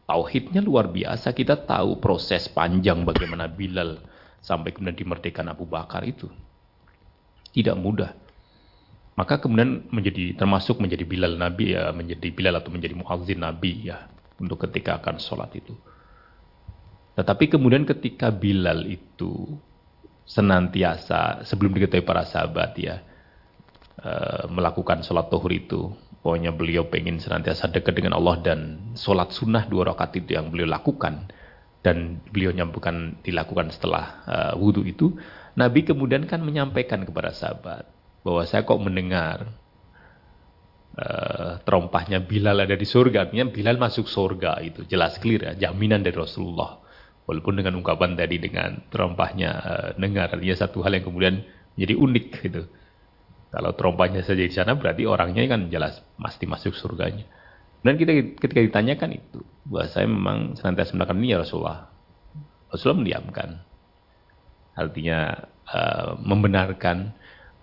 Tauhidnya 0.07 0.63
luar 0.63 0.87
biasa, 0.95 1.35
kita 1.35 1.67
tahu 1.67 1.99
proses 1.99 2.47
panjang 2.47 3.03
bagaimana 3.03 3.51
Bilal 3.51 3.99
sampai 4.39 4.71
kemudian 4.71 4.95
dimerdekakan 4.95 5.51
Abu 5.51 5.67
Bakar 5.67 6.07
itu. 6.07 6.31
Tidak 7.51 7.75
mudah. 7.75 8.15
Maka 9.19 9.43
kemudian 9.43 9.91
menjadi 9.91 10.35
termasuk 10.39 10.79
menjadi 10.79 11.03
Bilal 11.03 11.35
Nabi 11.35 11.75
ya, 11.75 11.91
menjadi 11.91 12.31
Bilal 12.31 12.63
atau 12.63 12.71
menjadi 12.71 12.95
muazzin 12.95 13.43
Nabi 13.43 13.91
ya 13.91 14.07
untuk 14.39 14.63
ketika 14.63 15.03
akan 15.03 15.19
sholat 15.19 15.51
itu. 15.59 15.75
Tetapi 17.19 17.51
kemudian 17.51 17.83
ketika 17.87 18.31
Bilal 18.35 18.87
itu 18.91 19.59
senantiasa 20.25 21.45
sebelum 21.45 21.77
diketahui 21.77 22.05
para 22.05 22.25
sahabat 22.25 22.73
ya 22.81 23.05
uh, 24.01 24.49
melakukan 24.49 25.05
sholat 25.05 25.29
tohur 25.29 25.53
itu. 25.53 25.93
Pokoknya 26.25 26.57
beliau 26.57 26.89
pengen 26.89 27.21
senantiasa 27.21 27.69
dekat 27.69 28.01
dengan 28.01 28.17
Allah 28.17 28.41
dan 28.41 28.81
sholat 28.97 29.29
sunnah 29.37 29.69
dua 29.69 29.93
rakaat 29.93 30.17
itu 30.25 30.33
yang 30.33 30.49
beliau 30.49 30.65
lakukan. 30.73 31.29
Dan 31.85 32.17
beliau 32.33 32.57
bukan 32.73 33.21
dilakukan 33.21 33.69
setelah 33.69 34.25
uh, 34.25 34.55
wudhu 34.57 34.89
itu. 34.89 35.13
Nabi 35.53 35.85
kemudian 35.85 36.25
kan 36.25 36.41
menyampaikan 36.41 37.05
kepada 37.05 37.29
sahabat 37.37 37.85
bahwa 38.25 38.43
saya 38.49 38.65
kok 38.65 38.81
mendengar 38.81 39.53
uh, 40.97 41.61
terompahnya 41.61 42.25
Bilal 42.25 42.65
ada 42.65 42.73
di 42.73 42.89
surga, 42.89 43.29
artinya 43.29 43.53
Bilal 43.53 43.77
masuk 43.77 44.09
surga 44.09 44.65
itu. 44.65 44.89
Jelas 44.89 45.21
clear 45.21 45.53
ya, 45.53 45.69
jaminan 45.69 46.01
dari 46.01 46.17
Rasulullah. 46.17 46.81
Walaupun 47.25 47.57
dengan 47.57 47.81
ungkapan 47.81 48.21
tadi 48.21 48.37
dengan 48.37 48.85
terompahnya 48.93 49.51
uh, 49.51 49.89
dengar, 49.97 50.29
artinya 50.29 50.57
satu 50.61 50.85
hal 50.85 50.93
yang 51.01 51.05
kemudian 51.09 51.41
jadi 51.75 51.97
unik 51.97 52.27
gitu. 52.45 52.69
Kalau 53.49 53.71
terompahnya 53.73 54.21
saja 54.27 54.45
di 54.45 54.53
sana 54.53 54.77
berarti 54.77 55.09
orangnya 55.09 55.47
kan 55.47 55.73
jelas 55.73 56.05
pasti 56.21 56.45
masuk 56.45 56.77
surganya. 56.77 57.25
Dan 57.85 58.01
kita 58.01 58.37
ketika 58.41 58.61
ditanyakan 58.61 59.21
itu, 59.21 59.41
bahwa 59.69 59.87
saya 59.89 60.09
memang 60.09 60.57
senantiasa 60.57 60.97
melakukan 60.97 61.21
ini 61.21 61.29
ya 61.33 61.39
Rasulullah. 61.41 61.89
Rasulullah 62.73 63.01
mendiamkan. 63.05 63.49
Artinya 64.75 65.19
uh, 65.71 66.19
membenarkan 66.19 67.15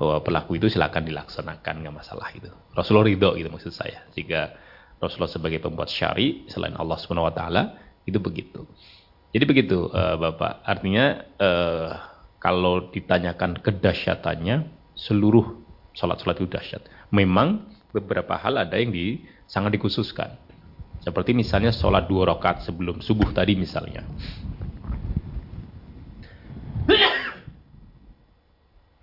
bahwa 0.01 0.17
pelaku 0.25 0.57
itu 0.57 0.73
silakan 0.73 1.05
dilaksanakan 1.05 1.85
nggak 1.85 1.95
masalah 2.01 2.33
itu. 2.33 2.49
Rasulullah 2.73 3.05
ridho 3.05 3.37
gitu 3.37 3.49
maksud 3.53 3.69
saya. 3.69 4.07
Jika 4.17 4.57
Rasulullah 4.97 5.29
sebagai 5.29 5.61
pembuat 5.61 5.89
syari 5.89 6.49
selain 6.49 6.73
Allah 6.77 6.97
Subhanahu 6.97 7.29
wa 7.29 7.33
taala 7.33 7.77
itu 8.05 8.17
begitu. 8.17 8.65
Jadi 9.31 9.43
begitu 9.47 9.87
uh, 9.87 10.19
Bapak. 10.19 10.59
Artinya 10.67 11.23
uh, 11.39 11.89
kalau 12.43 12.91
ditanyakan 12.91 13.63
kedahsyatannya 13.63 14.67
seluruh 14.95 15.63
salat-salat 15.95 16.39
itu 16.43 16.47
dahsyat. 16.51 16.83
Memang 17.15 17.63
beberapa 17.95 18.35
hal 18.35 18.59
ada 18.59 18.75
yang 18.75 18.91
di, 18.91 19.23
sangat 19.47 19.79
dikhususkan. 19.79 20.35
Seperti 21.01 21.33
misalnya 21.33 21.73
sholat 21.73 22.05
dua 22.05 22.29
rakaat 22.35 22.61
sebelum 22.61 23.01
subuh 23.01 23.33
tadi 23.33 23.57
misalnya. 23.57 24.05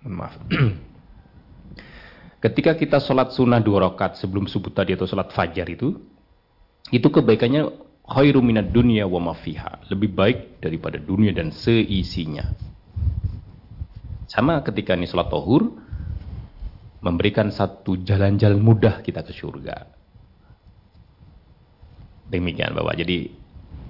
Maaf. 0.05 0.39
Ketika 2.43 2.71
kita 2.79 3.03
sholat 3.03 3.35
sunnah 3.35 3.59
dua 3.59 3.91
rakaat 3.91 4.15
sebelum 4.15 4.47
subuh 4.47 4.71
tadi 4.71 4.95
atau 4.95 5.03
sholat 5.03 5.35
fajar 5.35 5.67
itu, 5.67 5.99
itu 6.89 7.07
kebaikannya 7.11 7.88
khairu 8.09 8.41
minad 8.41 8.73
dunya 8.73 9.05
wa 9.05 9.31
mafiha. 9.31 9.85
Lebih 9.93 10.09
baik 10.11 10.39
daripada 10.59 10.97
dunia 10.97 11.29
dan 11.31 11.53
seisinya. 11.53 12.43
Sama 14.29 14.61
ketika 14.65 14.93
ini 14.97 15.05
sholat 15.05 15.29
tohur, 15.29 15.77
memberikan 17.05 17.53
satu 17.53 18.01
jalan-jalan 18.01 18.59
mudah 18.59 19.01
kita 19.05 19.21
ke 19.21 19.33
surga. 19.33 19.89
Demikian 22.29 22.77
Bapak. 22.77 22.97
Jadi 22.97 23.29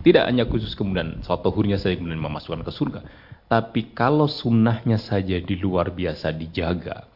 tidak 0.03 0.32
hanya 0.32 0.47
khusus 0.47 0.75
kemudian 0.75 1.19
sholat 1.23 1.43
tohurnya 1.43 1.75
saja 1.75 1.95
kemudian 1.99 2.19
memasukkan 2.19 2.63
ke 2.63 2.71
surga. 2.71 3.01
Tapi 3.49 3.91
kalau 3.97 4.29
sunnahnya 4.29 5.01
saja 5.01 5.41
di 5.41 5.58
luar 5.58 5.91
biasa 5.91 6.32
dijaga, 6.32 7.10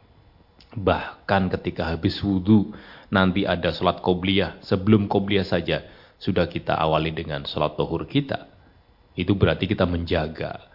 Bahkan 0.73 1.53
ketika 1.53 1.93
habis 1.93 2.17
wudhu, 2.25 2.73
nanti 3.13 3.45
ada 3.45 3.69
sholat 3.69 4.01
qobliyah. 4.01 4.57
Sebelum 4.65 5.05
qobliyah 5.05 5.45
saja, 5.45 5.85
sudah 6.17 6.49
kita 6.49 6.76
awali 6.76 7.13
dengan 7.13 7.45
sholat 7.45 7.78
tohur 7.78 8.10
kita. 8.10 8.49
Itu 9.13 9.38
berarti 9.38 9.69
kita 9.69 9.86
menjaga 9.86 10.73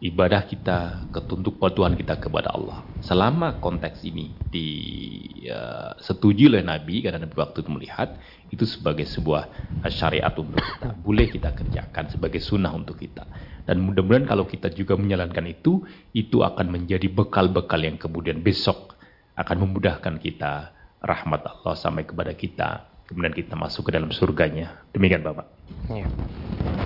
ibadah 0.00 0.48
kita, 0.48 1.12
ketuntuk 1.12 1.60
patuhan 1.60 1.92
kita 1.92 2.16
kepada 2.16 2.56
Allah. 2.56 2.80
Selama 3.04 3.60
konteks 3.60 4.00
ini 4.08 4.32
disetujui 4.48 6.48
uh, 6.48 6.50
oleh 6.56 6.64
Nabi, 6.64 7.04
karena 7.04 7.20
Nabi 7.20 7.36
waktu 7.36 7.60
itu 7.60 7.68
melihat, 7.68 8.16
itu 8.48 8.64
sebagai 8.64 9.04
sebuah 9.04 9.52
syariat 9.92 10.32
untuk 10.32 10.56
kita. 10.56 10.96
Boleh 11.04 11.28
kita 11.28 11.52
kerjakan 11.52 12.08
sebagai 12.08 12.40
sunnah 12.40 12.72
untuk 12.72 12.96
kita. 12.96 13.28
Dan 13.68 13.84
mudah-mudahan 13.84 14.24
kalau 14.24 14.48
kita 14.48 14.72
juga 14.72 14.96
menjalankan 14.96 15.52
itu, 15.52 15.84
itu 16.16 16.40
akan 16.40 16.72
menjadi 16.72 17.12
bekal-bekal 17.12 17.84
yang 17.84 18.00
kemudian 18.00 18.40
besok 18.40 18.96
akan 19.36 19.68
memudahkan 19.68 20.16
kita 20.20 20.72
rahmat 21.00 21.40
Allah 21.44 21.74
sampai 21.76 22.04
kepada 22.04 22.32
kita 22.36 22.89
kemudian 23.10 23.34
kita 23.34 23.58
masuk 23.58 23.90
ke 23.90 23.98
dalam 23.98 24.14
surganya. 24.14 24.78
Demikian 24.94 25.26
Bapak. 25.26 25.50
Ya. 25.90 26.06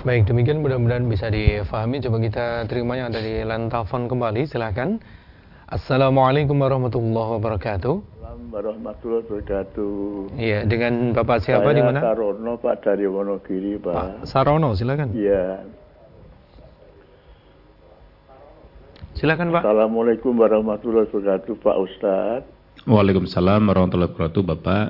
baik 0.01 0.25
demikian 0.25 0.65
mudah-mudahan 0.65 1.05
bisa 1.05 1.29
difahami. 1.29 2.01
Coba 2.01 2.17
kita 2.17 2.45
terima 2.65 2.97
yang 2.97 3.13
ada 3.13 3.21
di 3.21 3.45
line 3.45 3.69
telepon 3.69 4.09
kembali. 4.09 4.49
Silahkan 4.49 4.97
Assalamualaikum 5.65 6.57
warahmatullahi 6.61 7.41
wabarakatuh. 7.41 7.95
Assalamualaikum 7.97 8.53
warahmatullahi 8.53 9.23
wabarakatuh. 9.25 9.93
Iya 10.37 10.59
dengan 10.65 11.13
Bapak 11.13 11.41
siapa 11.41 11.69
di 11.73 11.81
mana? 11.81 12.05
Sarono 12.05 12.53
Pak 12.61 12.75
dari 12.85 13.05
Wonogiri 13.09 13.81
Pak. 13.81 13.93
Pak 13.93 14.09
Sarono 14.29 14.77
silakan. 14.77 15.13
Iya. 15.13 15.65
Silakan 19.17 19.53
Pak. 19.53 19.61
Assalamualaikum 19.65 20.37
warahmatullahi 20.37 21.09
wabarakatuh 21.09 21.53
Pak 21.57 21.77
Ustadz. 21.81 22.49
Waalaikumsalam 22.85 23.65
warahmatullahi 23.65 24.13
wabarakatuh 24.13 24.41
Bapak. 24.45 24.85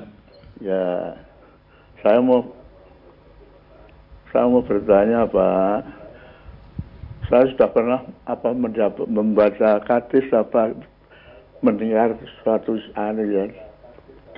Ya, 0.60 1.15
saya 2.03 2.19
mau 2.19 2.43
saya 4.36 4.51
mau 4.51 4.63
bertanya 4.63 5.23
Pak. 5.27 5.79
Saya 7.31 7.43
sudah 7.55 7.69
pernah 7.71 7.99
apa 8.27 8.51
membaca 9.08 9.81
kadis 9.88 10.27
apa 10.36 10.75
mendengar 11.63 12.13
suatu 12.43 12.77
anu 12.93 13.23
ya 13.25 13.45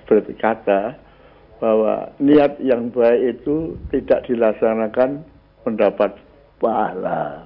berkata 0.08 0.96
bahwa 1.60 2.14
niat 2.22 2.62
yang 2.64 2.94
baik 2.94 3.42
itu 3.42 3.76
tidak 3.92 4.24
dilaksanakan 4.30 5.26
mendapat 5.68 6.16
pahala. 6.62 7.44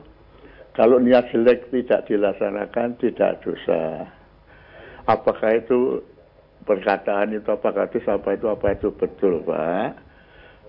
Kalau 0.78 1.02
niat 1.02 1.32
jelek 1.32 1.68
tidak 1.74 2.06
dilaksanakan 2.08 2.96
tidak 3.02 3.42
dosa. 3.44 4.08
Apakah 5.10 5.58
itu 5.58 6.06
perkataan 6.64 7.36
itu 7.36 7.50
apakah 7.50 7.90
itu 7.90 8.00
apa 8.08 8.30
itu 8.38 8.46
apa 8.48 8.68
itu 8.74 8.88
betul 8.94 9.42
Pak? 9.46 9.98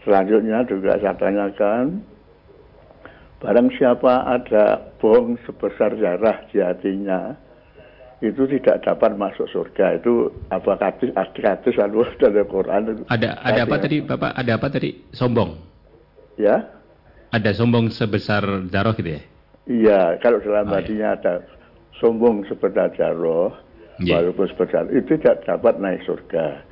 Selanjutnya 0.02 0.66
juga 0.66 0.98
saya 0.98 1.14
tanyakan 1.14 2.02
barang 3.42 3.68
siapa 3.74 4.38
ada 4.38 4.94
bohong 5.02 5.34
sebesar 5.42 5.98
darah 5.98 6.46
di 6.50 6.62
hatinya 6.62 7.34
itu 8.22 8.46
tidak 8.46 8.86
dapat 8.86 9.18
masuk 9.18 9.50
surga. 9.50 9.98
Itu 9.98 10.30
apa 10.46 10.78
hadis 10.78 11.10
hadis 11.18 11.74
lalu 11.74 12.06
dari 12.22 12.46
Quran 12.46 12.82
itu. 12.94 13.02
Ada 13.10 13.42
ada 13.42 13.60
apa 13.66 13.76
tadi 13.82 13.96
Bapak? 13.98 14.30
Ada 14.38 14.52
apa 14.54 14.66
tadi? 14.70 14.90
Sombong? 15.10 15.58
Ya? 16.38 16.70
Ada 17.34 17.50
sombong 17.58 17.90
sebesar 17.90 18.46
darah 18.70 18.94
gitu 18.94 19.18
ya? 19.18 19.22
Iya, 19.62 20.00
kalau 20.18 20.42
dalam 20.42 20.70
oh, 20.70 20.74
hatinya 20.74 21.14
iya. 21.14 21.18
ada 21.18 21.34
sombong 22.02 22.42
seperti 22.50 22.98
jaroh, 22.98 23.54
yeah. 24.00 24.20
walaupun 24.20 24.48
seperti 24.48 24.96
itu 24.96 25.18
tidak 25.20 25.44
dapat 25.44 25.76
naik 25.82 26.00
surga. 26.08 26.64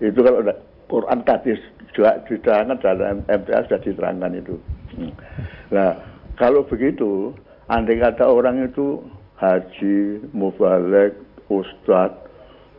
Itu 0.00 0.24
kalau 0.24 0.40
ada 0.40 0.54
Quran 0.88 1.20
tadi 1.26 1.52
juga 1.92 2.20
diterangkan 2.26 2.78
dalam 2.80 3.16
MTA 3.28 3.66
sudah 3.68 3.80
diterangkan 3.82 4.32
itu. 4.36 4.56
Hmm. 4.96 5.12
Nah, 5.70 5.90
kalau 6.34 6.66
begitu, 6.66 7.34
andai 7.70 8.00
kata 8.00 8.26
orang 8.26 8.66
itu 8.66 9.02
haji, 9.38 10.24
mubalik, 10.34 11.14
ustadz, 11.50 12.24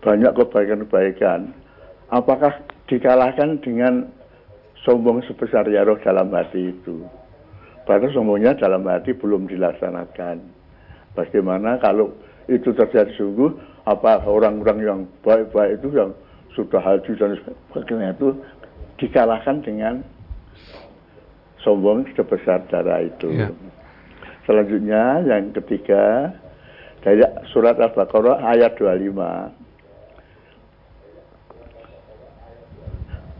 banyak 0.03 0.31
kebaikan-kebaikan, 0.37 1.55
apakah 2.13 2.53
dikalahkan 2.85 3.57
dengan 3.63 4.11
sombong 4.85 5.23
sebesar 5.25 5.65
jaroh 5.65 5.97
dalam 6.03 6.29
hati 6.29 6.75
itu? 6.75 7.07
Padahal 7.85 8.13
semuanya 8.13 8.57
dalam 8.57 8.85
hati 8.85 9.13
belum 9.13 9.45
dilaksanakan. 9.49 10.41
Bagaimana 11.13 11.77
kalau 11.79 12.13
itu 12.49 12.73
terjadi 12.73 13.13
sungguh, 13.17 13.74
apa 13.85 14.21
orang-orang 14.25 14.79
yang 14.81 14.99
baik-baik 15.21 15.77
itu 15.77 15.93
yang 15.93 16.11
sudah 16.57 16.81
haji 16.81 17.13
dan 17.19 17.37
sebagainya 17.69 18.17
itu 18.17 18.33
dikalahkan 18.97 19.61
dengan 19.61 20.01
sombong 21.61 22.09
sebesar 22.17 22.65
darah 22.69 23.05
itu. 23.05 23.29
Ya. 23.29 23.49
Selanjutnya 24.45 25.21
yang 25.25 25.53
ketiga 25.53 26.33
dari 27.01 27.21
surat 27.53 27.77
Al-Baqarah 27.77 28.41
ayat 28.45 28.77
25. 28.77 29.13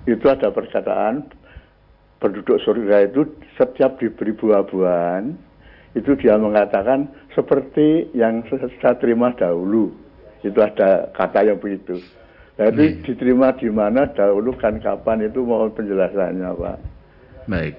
Itu 0.05 0.25
ada 0.29 0.53
perkataan 0.53 1.25
penduduk 2.21 2.61
surga 2.61 3.09
itu 3.09 3.25
setiap 3.57 3.97
diberi 3.97 4.33
buah-buahan 4.37 5.33
itu 5.95 6.11
dia 6.19 6.35
mengatakan 6.35 7.07
seperti 7.33 8.11
yang 8.13 8.43
saya 8.51 8.93
terima 8.99 9.31
dahulu 9.33 10.04
itu 10.41 10.59
ada 10.59 11.11
kata 11.13 11.45
yang 11.45 11.59
begitu. 11.61 12.01
Jadi 12.55 12.85
hmm. 12.87 12.97
diterima 13.03 13.51
di 13.55 13.67
mana 13.67 14.07
dahulu 14.15 14.55
kan 14.55 14.79
kapan 14.79 15.27
itu 15.27 15.43
mohon 15.43 15.75
penjelasannya 15.75 16.49
Pak. 16.55 16.77
Baik. 17.51 17.75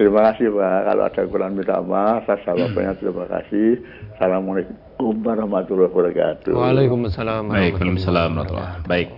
Terima 0.00 0.32
kasih 0.32 0.48
Pak. 0.54 0.78
Kalau 0.88 1.02
ada 1.04 1.22
kurang 1.28 1.52
minta 1.58 1.76
maaf 1.84 2.24
saya 2.24 2.72
hmm. 2.72 2.96
terima 3.02 3.24
kasih. 3.28 3.84
Assalamualaikum 4.16 5.14
warahmatullahi 5.20 5.90
wabarakatuh. 5.92 6.52
Waalaikumsalam 6.56 7.52
Waalaikumsalam 7.52 8.30
baik. 8.88 9.10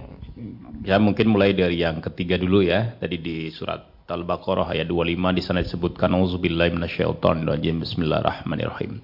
Ya 0.80 0.96
mungkin 0.96 1.30
mulai 1.30 1.52
dari 1.52 1.78
yang 1.78 2.02
ketiga 2.02 2.40
dulu 2.40 2.64
ya. 2.64 2.98
Tadi 2.98 3.20
di 3.20 3.52
surat 3.52 4.08
Al-Baqarah 4.10 4.74
ayat 4.74 4.90
25 4.90 5.38
di 5.38 5.42
sana 5.44 5.62
disebutkan 5.62 6.10
auzubillahi 6.18 6.74
minasyaitonirrajim. 6.74 7.86
Bismillahirrahmanirrahim. 7.86 8.98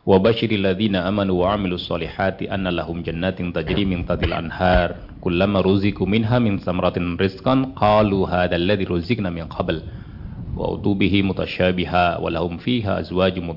Wa 0.00 0.16
ladzina 0.16 1.04
amanu 1.04 1.44
wa 1.44 1.52
'amilus 1.52 1.84
solihati 1.84 2.48
jannatin 2.48 3.52
tajri 3.52 3.84
min 3.84 4.08
tahtil 4.08 4.32
anhar 4.32 4.96
kullama 5.20 5.60
minha 6.08 6.40
min 6.40 6.56
samratin 6.56 7.20
rizqan 7.20 7.76
qalu 7.76 8.24
hadzal 8.24 8.64
ladzi 8.64 8.88
min 9.20 9.44
qabl 9.52 9.84
wa 10.56 10.72
utubihi 10.72 11.20
mutasyabiha 11.20 12.16
wa 12.16 12.28
lahum 12.32 12.56
fiha 12.56 13.04
azwajun. 13.04 13.52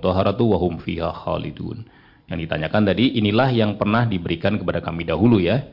Yang 2.27 2.39
ditanyakan 2.47 2.84
tadi 2.91 3.06
inilah 3.19 3.49
yang 3.56 3.79
pernah 3.79 4.03
diberikan 4.03 4.60
kepada 4.60 4.84
kami 4.84 5.08
dahulu 5.08 5.39
ya. 5.39 5.63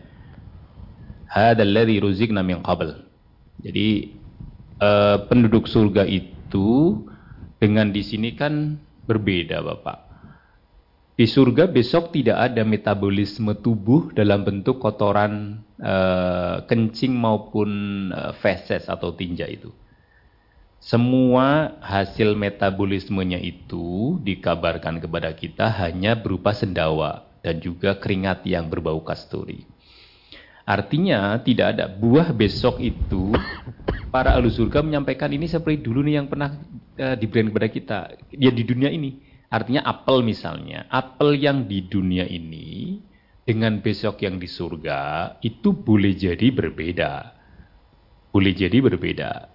Hadzal 1.27 1.67
ladzi 1.67 1.99
min 2.31 2.63
qabl. 2.63 2.95
Jadi 3.59 4.15
uh, 4.79 5.27
penduduk 5.27 5.67
surga 5.67 6.07
itu 6.07 7.03
dengan 7.59 7.91
di 7.91 8.07
sini 8.07 8.39
kan 8.39 8.79
berbeda 9.11 9.67
Bapak. 9.67 10.10
Di 11.21 11.29
surga 11.29 11.69
besok 11.69 12.17
tidak 12.17 12.49
ada 12.49 12.65
metabolisme 12.65 13.53
tubuh 13.61 14.09
dalam 14.17 14.41
bentuk 14.41 14.81
kotoran 14.81 15.61
e, 15.77 15.97
kencing 16.65 17.13
maupun 17.13 17.69
e, 18.09 18.33
feses 18.41 18.89
atau 18.89 19.13
tinja 19.13 19.45
itu. 19.45 19.69
Semua 20.81 21.77
hasil 21.85 22.33
metabolismenya 22.33 23.37
itu 23.37 24.17
dikabarkan 24.25 24.97
kepada 24.97 25.37
kita 25.37 25.69
hanya 25.85 26.17
berupa 26.17 26.57
sendawa 26.57 27.29
dan 27.45 27.61
juga 27.61 28.01
keringat 28.01 28.49
yang 28.49 28.73
berbau 28.73 29.05
kasturi. 29.05 29.69
Artinya 30.65 31.37
tidak 31.45 31.77
ada 31.77 31.85
buah 31.85 32.33
besok 32.33 32.81
itu 32.81 33.37
para 34.09 34.41
ahlu 34.41 34.49
surga 34.49 34.81
menyampaikan 34.81 35.29
ini 35.29 35.53
seperti 35.53 35.85
dulu 35.85 36.01
nih 36.01 36.17
yang 36.17 36.33
pernah 36.33 36.57
e, 36.97 37.13
diberikan 37.21 37.53
kepada 37.53 37.69
kita 37.69 37.99
ya 38.33 38.49
di 38.49 38.65
dunia 38.65 38.89
ini 38.89 39.30
Artinya 39.51 39.83
apel 39.83 40.23
misalnya, 40.23 40.87
apel 40.87 41.35
yang 41.35 41.67
di 41.67 41.83
dunia 41.83 42.23
ini 42.23 43.03
dengan 43.43 43.83
besok 43.83 44.23
yang 44.23 44.39
di 44.39 44.47
surga 44.47 45.35
itu 45.43 45.75
boleh 45.75 46.15
jadi 46.15 46.55
berbeda. 46.55 47.35
Boleh 48.31 48.55
jadi 48.55 48.79
berbeda. 48.79 49.51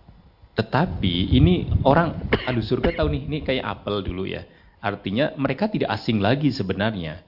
Tetapi 0.59 1.31
ini 1.31 1.71
orang 1.87 2.27
ahlu 2.43 2.59
surga 2.59 2.91
tahu 2.91 3.07
nih, 3.07 3.21
ini 3.23 3.37
kayak 3.47 3.63
apel 3.63 4.03
dulu 4.03 4.27
ya. 4.27 4.43
Artinya 4.83 5.31
mereka 5.39 5.71
tidak 5.71 5.95
asing 5.95 6.19
lagi 6.19 6.51
sebenarnya. 6.51 7.23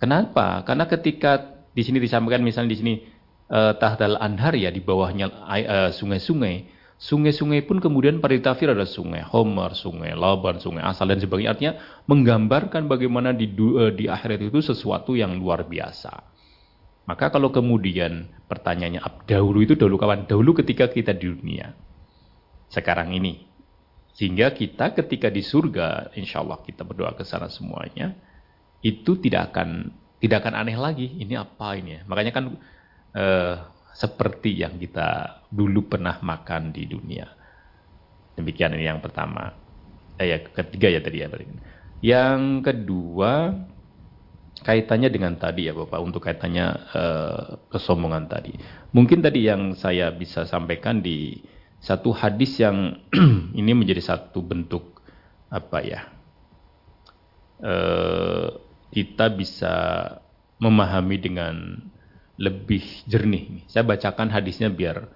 Kenapa? 0.00 0.64
Karena 0.64 0.88
ketika 0.88 1.52
di 1.76 1.84
sini 1.84 2.00
disampaikan 2.00 2.40
misalnya 2.40 2.72
di 2.72 2.78
sini 2.80 2.94
uh, 3.52 3.76
Tahdal 3.76 4.16
Anhar 4.16 4.56
ya 4.56 4.72
di 4.72 4.80
bawahnya 4.80 5.26
eh, 5.52 5.90
sungai-sungai. 5.92 6.56
Uh, 6.64 6.76
Sungai-sungai 6.98 7.62
pun 7.62 7.78
kemudian 7.78 8.18
pada 8.18 8.34
tafsir 8.42 8.74
ada 8.74 8.82
sungai 8.82 9.22
Homer, 9.22 9.70
sungai 9.78 10.18
Laban, 10.18 10.58
sungai 10.58 10.82
Asal 10.82 11.14
dan 11.14 11.22
sebagainya. 11.22 11.54
Artinya 11.54 11.74
menggambarkan 12.10 12.90
bagaimana 12.90 13.30
di, 13.30 13.46
uh, 13.54 13.94
di 13.94 14.10
akhirat 14.10 14.50
itu 14.50 14.58
sesuatu 14.58 15.14
yang 15.14 15.38
luar 15.38 15.62
biasa. 15.62 16.10
Maka 17.06 17.30
kalau 17.30 17.54
kemudian 17.54 18.26
pertanyaannya 18.50 19.00
dahulu 19.30 19.62
itu 19.62 19.78
dahulu 19.78 19.94
kawan? 19.94 20.26
Dahulu 20.26 20.58
ketika 20.58 20.90
kita 20.90 21.14
di 21.14 21.30
dunia. 21.30 21.70
Sekarang 22.66 23.14
ini. 23.14 23.46
Sehingga 24.18 24.50
kita 24.50 24.90
ketika 24.98 25.30
di 25.30 25.46
surga, 25.46 26.10
insya 26.18 26.42
Allah 26.42 26.58
kita 26.66 26.82
berdoa 26.82 27.14
ke 27.14 27.22
sana 27.22 27.46
semuanya, 27.46 28.18
itu 28.82 29.14
tidak 29.22 29.54
akan 29.54 29.94
tidak 30.18 30.42
akan 30.42 30.66
aneh 30.66 30.74
lagi. 30.74 31.06
Ini 31.22 31.38
apa 31.38 31.78
ini 31.78 31.94
ya? 31.94 32.00
Makanya 32.10 32.32
kan 32.34 32.44
uh, 33.14 33.54
seperti 33.98 34.62
yang 34.62 34.78
kita 34.78 35.42
dulu 35.50 35.90
pernah 35.90 36.22
makan 36.22 36.70
di 36.70 36.86
dunia. 36.86 37.26
Demikian 38.38 38.78
ini 38.78 38.86
yang 38.86 39.02
pertama. 39.02 39.50
Eh, 40.14 40.30
ya, 40.30 40.38
ketiga 40.38 40.86
ya 40.86 41.02
tadi 41.02 41.18
ya. 41.18 41.26
Yang 41.98 42.42
kedua 42.62 43.58
kaitannya 44.62 45.10
dengan 45.10 45.34
tadi 45.38 45.66
ya 45.66 45.74
Bapak 45.74 45.98
untuk 45.98 46.22
kaitannya 46.22 46.66
eh, 46.94 47.42
kesombongan 47.74 48.30
tadi. 48.30 48.54
Mungkin 48.94 49.18
tadi 49.18 49.50
yang 49.50 49.74
saya 49.74 50.14
bisa 50.14 50.46
sampaikan 50.46 51.02
di 51.02 51.42
satu 51.82 52.14
hadis 52.14 52.54
yang 52.62 53.02
ini 53.58 53.74
menjadi 53.74 54.14
satu 54.14 54.46
bentuk 54.46 55.02
apa 55.50 55.78
ya? 55.82 56.06
Eh, 57.58 58.46
kita 58.94 59.26
bisa 59.34 59.74
memahami 60.62 61.18
dengan 61.18 61.54
lebih 62.38 63.04
jernih. 63.10 63.66
Saya 63.66 63.82
bacakan 63.82 64.30
hadisnya 64.30 64.70
biar 64.70 65.10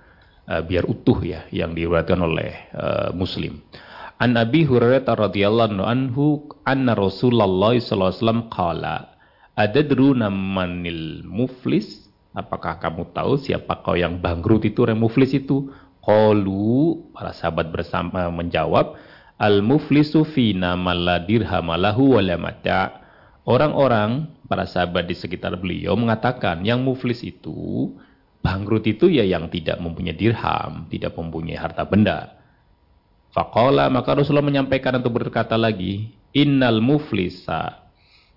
uh, 0.51 0.63
biar 0.67 0.85
utuh 0.91 1.23
ya 1.23 1.47
yang 1.55 1.73
diriwayatkan 1.73 2.19
oleh 2.19 2.51
uh, 2.75 3.11
Muslim. 3.15 3.63
An 4.19 4.39
Abi 4.39 4.67
Hurairah 4.67 5.07
radhiyallahu 5.07 5.83
anhu 5.83 6.47
anna 6.63 6.95
Rasulullah 6.95 7.75
sallallahu 7.75 8.11
alaihi 8.11 8.23
wasallam 8.23 8.43
qala 8.51 8.97
adadruna 9.59 10.31
manil 10.31 11.27
muflis 11.27 12.07
apakah 12.33 12.81
kamu 12.81 13.13
tahu 13.13 13.37
siapa 13.37 13.85
kau 13.85 13.99
yang 13.99 14.23
bangkrut 14.23 14.65
itu 14.65 14.87
orang 14.87 15.03
muflis 15.03 15.37
itu 15.37 15.69
qalu 16.01 17.03
para 17.13 17.37
sahabat 17.37 17.69
bersama 17.69 18.31
menjawab 18.33 18.97
al 19.37 19.61
muflisu 19.61 20.25
fina 20.25 20.79
la 20.79 21.21
dirhamalahu 21.21 22.17
wala 22.17 22.39
mata 22.39 23.02
orang-orang 23.49 24.31
para 24.47 24.69
sahabat 24.69 25.09
di 25.09 25.17
sekitar 25.17 25.57
beliau 25.59 25.97
mengatakan 25.99 26.63
yang 26.63 26.83
muflis 26.85 27.25
itu 27.25 27.91
bangkrut 28.43 28.85
itu 28.91 29.09
ya 29.09 29.23
yang 29.23 29.49
tidak 29.49 29.79
mempunyai 29.79 30.19
dirham, 30.19 30.87
tidak 30.91 31.15
mempunyai 31.15 31.57
harta 31.57 31.87
benda. 31.87 32.37
Faqala 33.33 33.89
maka 33.89 34.13
Rasulullah 34.13 34.45
menyampaikan 34.45 35.01
untuk 35.01 35.17
berkata 35.17 35.57
lagi, 35.57 36.13
innal 36.37 36.85
muflisa 36.85 37.83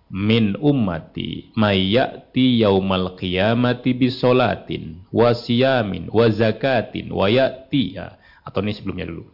min 0.07 0.53
ummati 0.61 1.51
mayyati 1.57 2.61
yaumal 2.61 3.17
qiyamati 3.17 3.97
bisolatin 3.97 5.01
wa 5.09 5.33
siyamin 5.33 6.13
wa 6.13 6.29
zakatin 6.29 7.09
wa 7.09 7.25
ya'ti 7.25 7.97
ya. 7.97 8.15
atau 8.45 8.61
ini 8.61 8.77
sebelumnya 8.77 9.09
dulu 9.09 9.25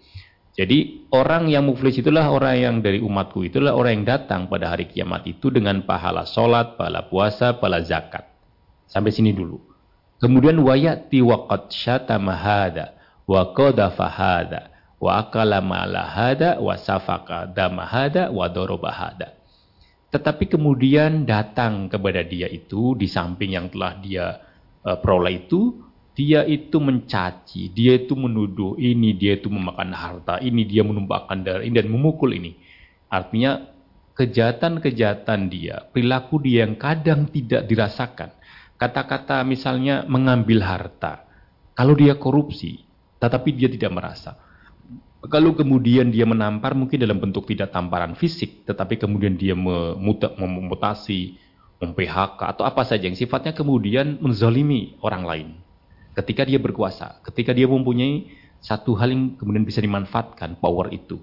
jadi 0.61 1.09
orang 1.09 1.49
yang 1.49 1.65
muflis 1.65 1.97
itulah 1.97 2.29
orang 2.29 2.53
yang 2.61 2.75
dari 2.85 3.01
umatku 3.01 3.49
itulah 3.49 3.73
orang 3.73 3.97
yang 3.97 4.05
datang 4.05 4.45
pada 4.45 4.69
hari 4.69 4.85
kiamat 4.85 5.25
itu 5.25 5.49
dengan 5.49 5.81
pahala 5.89 6.21
solat, 6.29 6.77
pahala 6.77 7.09
puasa, 7.09 7.57
pahala 7.57 7.81
zakat. 7.81 8.29
Sampai 8.85 9.09
sini 9.09 9.33
dulu. 9.33 9.57
Kemudian 10.21 10.61
wayati 10.61 11.17
waqad 11.17 11.73
syatama 11.73 12.37
hada 12.37 12.93
wa 13.25 13.41
qadafa 13.57 14.05
hada 14.05 14.69
wa 15.01 15.17
akala. 15.17 15.65
Tetapi 20.13 20.45
kemudian 20.45 21.25
datang 21.25 21.89
kepada 21.89 22.21
dia 22.21 22.45
itu 22.45 22.93
di 22.93 23.09
samping 23.09 23.57
yang 23.57 23.73
telah 23.73 23.97
dia 23.97 24.45
uh, 24.85 25.01
peroleh 25.01 25.41
itu 25.41 25.89
dia 26.11 26.43
itu 26.43 26.75
mencaci, 26.83 27.71
dia 27.71 27.95
itu 27.95 28.19
menuduh 28.19 28.75
ini, 28.75 29.15
dia 29.15 29.39
itu 29.39 29.47
memakan 29.47 29.95
harta, 29.95 30.43
ini 30.43 30.67
dia 30.67 30.83
menumpahkan 30.83 31.39
darah 31.39 31.63
ini 31.63 31.71
dan 31.71 31.87
memukul 31.87 32.35
ini. 32.35 32.59
Artinya 33.07 33.63
kejahatan-kejahatan 34.19 35.47
dia, 35.47 35.87
perilaku 35.87 36.43
dia 36.43 36.67
yang 36.67 36.75
kadang 36.75 37.31
tidak 37.31 37.63
dirasakan. 37.63 38.35
Kata-kata 38.75 39.47
misalnya 39.47 40.03
mengambil 40.03 40.59
harta. 40.67 41.23
Kalau 41.71 41.95
dia 41.95 42.19
korupsi, 42.19 42.83
tetapi 43.23 43.55
dia 43.55 43.71
tidak 43.71 43.95
merasa. 43.95 44.35
Kalau 45.21 45.53
kemudian 45.55 46.11
dia 46.11 46.25
menampar 46.27 46.75
mungkin 46.75 46.97
dalam 46.99 47.21
bentuk 47.23 47.47
tidak 47.47 47.71
tamparan 47.71 48.19
fisik, 48.19 48.67
tetapi 48.67 48.99
kemudian 48.99 49.39
dia 49.39 49.55
memutasi, 49.55 51.39
mem-PHK 51.81 52.41
atau 52.57 52.67
apa 52.67 52.83
saja 52.85 53.09
yang 53.09 53.17
sifatnya 53.17 53.57
kemudian 53.57 54.21
menzalimi 54.21 55.01
orang 55.01 55.23
lain 55.25 55.49
ketika 56.15 56.43
dia 56.43 56.59
berkuasa, 56.59 57.23
ketika 57.23 57.55
dia 57.55 57.67
mempunyai 57.67 58.31
satu 58.61 58.93
hal 58.93 59.09
yang 59.09 59.23
kemudian 59.35 59.65
bisa 59.65 59.81
dimanfaatkan 59.81 60.59
power 60.61 60.93
itu. 60.93 61.17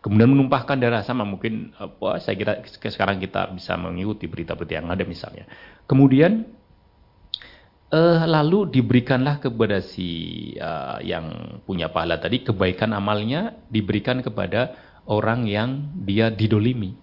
Kemudian 0.00 0.32
menumpahkan 0.32 0.80
darah 0.80 1.04
sama 1.04 1.28
mungkin 1.28 1.76
apa 1.76 2.16
saya 2.24 2.34
kira 2.34 2.52
sekarang 2.64 3.20
kita 3.20 3.52
bisa 3.52 3.76
mengikuti 3.76 4.24
berita-berita 4.24 4.80
yang 4.80 4.88
ada 4.88 5.04
misalnya. 5.04 5.44
Kemudian 5.84 6.48
uh, 7.92 8.24
lalu 8.24 8.80
diberikanlah 8.80 9.44
kepada 9.44 9.84
si 9.84 10.08
uh, 10.56 11.04
yang 11.04 11.60
punya 11.68 11.92
pahala 11.92 12.16
tadi 12.16 12.40
kebaikan 12.40 12.96
amalnya 12.96 13.60
diberikan 13.68 14.24
kepada 14.24 14.72
orang 15.04 15.44
yang 15.44 15.92
dia 16.00 16.32
didolimi. 16.32 16.96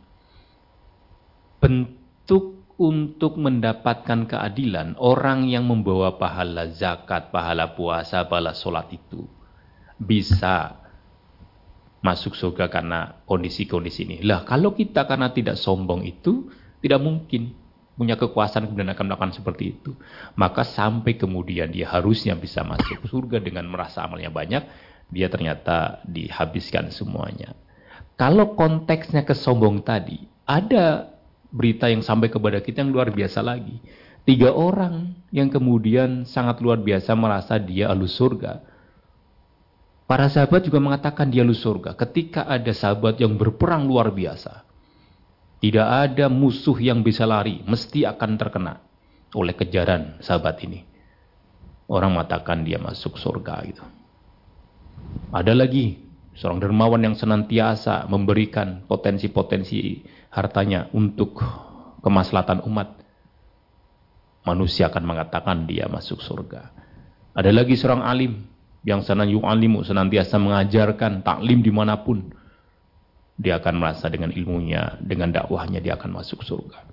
Bentuk 1.61 2.56
untuk 2.77 3.41
mendapatkan 3.41 4.29
keadilan, 4.29 4.93
orang 5.01 5.49
yang 5.49 5.65
membawa 5.65 6.15
pahala 6.21 6.69
zakat, 6.69 7.33
pahala 7.33 7.73
puasa, 7.73 8.29
pahala 8.29 8.53
sholat 8.53 8.93
itu 8.93 9.25
bisa 9.97 10.77
masuk 12.05 12.37
surga 12.37 12.69
karena 12.69 13.25
kondisi-kondisi 13.25 14.05
ini. 14.05 14.17
Lah, 14.21 14.45
kalau 14.45 14.77
kita 14.77 15.09
karena 15.09 15.33
tidak 15.33 15.57
sombong 15.57 16.05
itu, 16.05 16.53
tidak 16.77 17.01
mungkin 17.01 17.57
punya 17.97 18.13
kekuasaan 18.13 18.69
kemudian 18.69 18.93
akan 18.93 19.05
melakukan 19.09 19.33
seperti 19.33 19.73
itu. 19.73 19.97
Maka 20.37 20.61
sampai 20.61 21.17
kemudian 21.17 21.73
dia 21.73 21.89
harusnya 21.89 22.37
bisa 22.37 22.61
masuk 22.61 23.09
surga 23.09 23.41
dengan 23.41 23.65
merasa 23.65 24.05
amalnya 24.05 24.29
banyak, 24.29 24.63
dia 25.09 25.27
ternyata 25.33 26.05
dihabiskan 26.05 26.93
semuanya. 26.93 27.57
Kalau 28.13 28.53
konteksnya 28.53 29.25
kesombong 29.25 29.81
tadi, 29.81 30.29
ada 30.45 31.16
berita 31.51 31.87
yang 31.87 32.03
sampai 32.03 32.27
kepada 32.27 32.59
kita 32.59 32.83
yang 32.83 32.91
luar 32.91 33.11
biasa 33.11 33.39
lagi. 33.43 33.79
Tiga 34.27 34.51
orang 34.51 35.15
yang 35.31 35.47
kemudian 35.47 36.27
sangat 36.27 36.59
luar 36.59 36.83
biasa 36.83 37.15
merasa 37.15 37.55
dia 37.55 37.87
alus 37.87 38.15
surga. 38.19 38.59
Para 40.07 40.27
sahabat 40.27 40.67
juga 40.67 40.83
mengatakan 40.83 41.31
dia 41.31 41.47
alus 41.47 41.63
surga. 41.63 41.95
Ketika 41.95 42.43
ada 42.43 42.71
sahabat 42.75 43.19
yang 43.23 43.39
berperang 43.39 43.87
luar 43.87 44.11
biasa. 44.11 44.67
Tidak 45.57 45.87
ada 45.89 46.29
musuh 46.29 46.77
yang 46.77 47.01
bisa 47.01 47.25
lari, 47.25 47.65
mesti 47.65 48.05
akan 48.05 48.37
terkena 48.37 48.77
oleh 49.33 49.57
kejaran 49.57 50.21
sahabat 50.21 50.61
ini. 50.61 50.85
Orang 51.89 52.13
mengatakan 52.13 52.61
dia 52.61 52.77
masuk 52.77 53.17
surga 53.17 53.65
gitu. 53.65 53.81
Ada 55.33 55.57
lagi 55.57 55.97
seorang 56.37 56.61
dermawan 56.61 57.01
yang 57.01 57.15
senantiasa 57.17 58.05
memberikan 58.05 58.85
potensi-potensi 58.85 60.05
hartanya 60.31 60.91
untuk 60.93 61.39
kemaslahatan 62.03 62.63
umat. 62.67 62.99
Manusia 64.47 64.87
akan 64.87 65.03
mengatakan 65.03 65.67
dia 65.67 65.91
masuk 65.91 66.23
surga. 66.23 66.71
Ada 67.35 67.51
lagi 67.51 67.75
seorang 67.75 68.01
alim 68.01 68.47
yang 68.87 69.03
senang 69.03 69.27
alimu 69.27 69.83
senantiasa 69.83 70.39
mengajarkan 70.39 71.19
taklim 71.19 71.59
di 71.59 71.71
mana 71.75 71.99
pun 71.99 72.31
dia 73.37 73.59
akan 73.59 73.75
merasa 73.77 74.09
dengan 74.09 74.33
ilmunya, 74.33 74.97
dengan 75.03 75.29
dakwahnya 75.29 75.83
dia 75.83 75.99
akan 75.99 76.15
masuk 76.15 76.41
surga. 76.41 76.87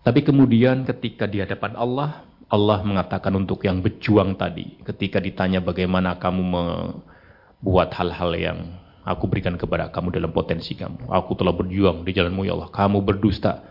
Tapi 0.00 0.24
kemudian 0.24 0.88
ketika 0.88 1.28
di 1.28 1.44
hadapan 1.44 1.76
Allah, 1.76 2.24
Allah 2.48 2.80
mengatakan 2.80 3.36
untuk 3.36 3.60
yang 3.68 3.84
berjuang 3.84 4.38
tadi, 4.40 4.80
ketika 4.80 5.20
ditanya 5.20 5.60
bagaimana 5.60 6.16
kamu 6.16 6.40
membuat 6.40 7.92
hal-hal 7.98 8.32
yang 8.32 8.58
aku 9.04 9.28
berikan 9.28 9.56
kepada 9.56 9.88
kamu 9.88 10.14
dalam 10.16 10.32
potensi 10.32 10.76
kamu. 10.76 11.08
Aku 11.08 11.36
telah 11.36 11.54
berjuang 11.54 12.04
di 12.04 12.12
jalanmu 12.12 12.44
ya 12.46 12.56
Allah. 12.56 12.70
Kamu 12.72 13.00
berdusta. 13.04 13.64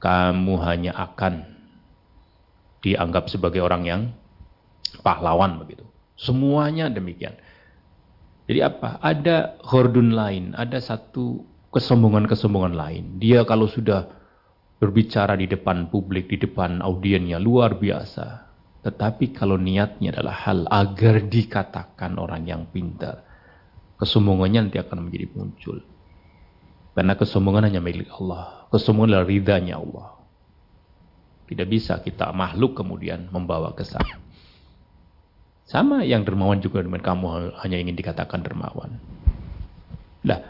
Kamu 0.00 0.56
hanya 0.64 0.96
akan 0.96 1.44
dianggap 2.80 3.28
sebagai 3.28 3.60
orang 3.60 3.82
yang 3.84 4.02
pahlawan 5.04 5.60
begitu. 5.60 5.84
Semuanya 6.16 6.88
demikian. 6.88 7.36
Jadi 8.50 8.60
apa? 8.66 8.98
Ada 8.98 9.60
hordun 9.62 10.10
lain, 10.16 10.56
ada 10.58 10.80
satu 10.82 11.44
kesombongan-kesombongan 11.70 12.74
lain. 12.74 13.04
Dia 13.22 13.46
kalau 13.46 13.70
sudah 13.70 14.10
berbicara 14.82 15.38
di 15.38 15.46
depan 15.46 15.92
publik, 15.92 16.32
di 16.32 16.40
depan 16.40 16.82
audiennya 16.82 17.38
luar 17.38 17.78
biasa. 17.78 18.50
Tetapi 18.80 19.36
kalau 19.36 19.60
niatnya 19.60 20.16
adalah 20.16 20.34
hal 20.48 20.64
agar 20.66 21.28
dikatakan 21.28 22.16
orang 22.16 22.48
yang 22.48 22.62
pintar, 22.72 23.22
kesombongannya 24.00 24.72
nanti 24.72 24.80
akan 24.80 25.06
menjadi 25.06 25.28
muncul. 25.36 25.84
Karena 26.96 27.14
kesombongan 27.14 27.68
hanya 27.70 27.80
milik 27.84 28.08
Allah. 28.16 28.66
Kesombongan 28.72 29.20
adalah 29.20 29.28
ridhanya 29.28 29.78
Allah. 29.78 30.20
Tidak 31.46 31.66
bisa 31.68 32.00
kita 32.00 32.32
makhluk 32.32 32.80
kemudian 32.80 33.28
membawa 33.28 33.76
ke 33.76 33.84
sana. 33.84 34.18
Sama 35.68 36.02
yang 36.02 36.26
dermawan 36.26 36.58
juga 36.58 36.82
dengan 36.82 36.98
kamu 36.98 37.54
hanya 37.62 37.76
ingin 37.78 37.94
dikatakan 37.94 38.42
dermawan. 38.42 38.98
Nah, 40.26 40.40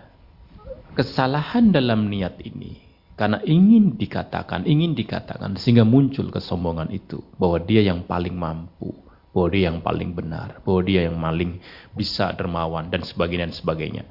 kesalahan 0.96 1.70
dalam 1.70 2.08
niat 2.08 2.40
ini 2.40 2.80
karena 3.20 3.36
ingin 3.44 4.00
dikatakan, 4.00 4.64
ingin 4.64 4.96
dikatakan 4.96 5.60
sehingga 5.60 5.84
muncul 5.84 6.32
kesombongan 6.32 6.88
itu 6.88 7.20
bahwa 7.36 7.60
dia 7.60 7.84
yang 7.84 8.08
paling 8.08 8.32
mampu, 8.32 8.96
bahwa 9.30 9.48
dia 9.50 9.62
yang 9.70 9.78
paling 9.82 10.10
benar, 10.14 10.58
bahwa 10.66 10.80
dia 10.82 11.06
yang 11.06 11.18
paling 11.18 11.62
bisa 11.94 12.34
dermawan 12.34 12.90
dan 12.90 13.06
sebagainya 13.06 13.50
dan 13.50 13.54
sebagainya. 13.54 14.04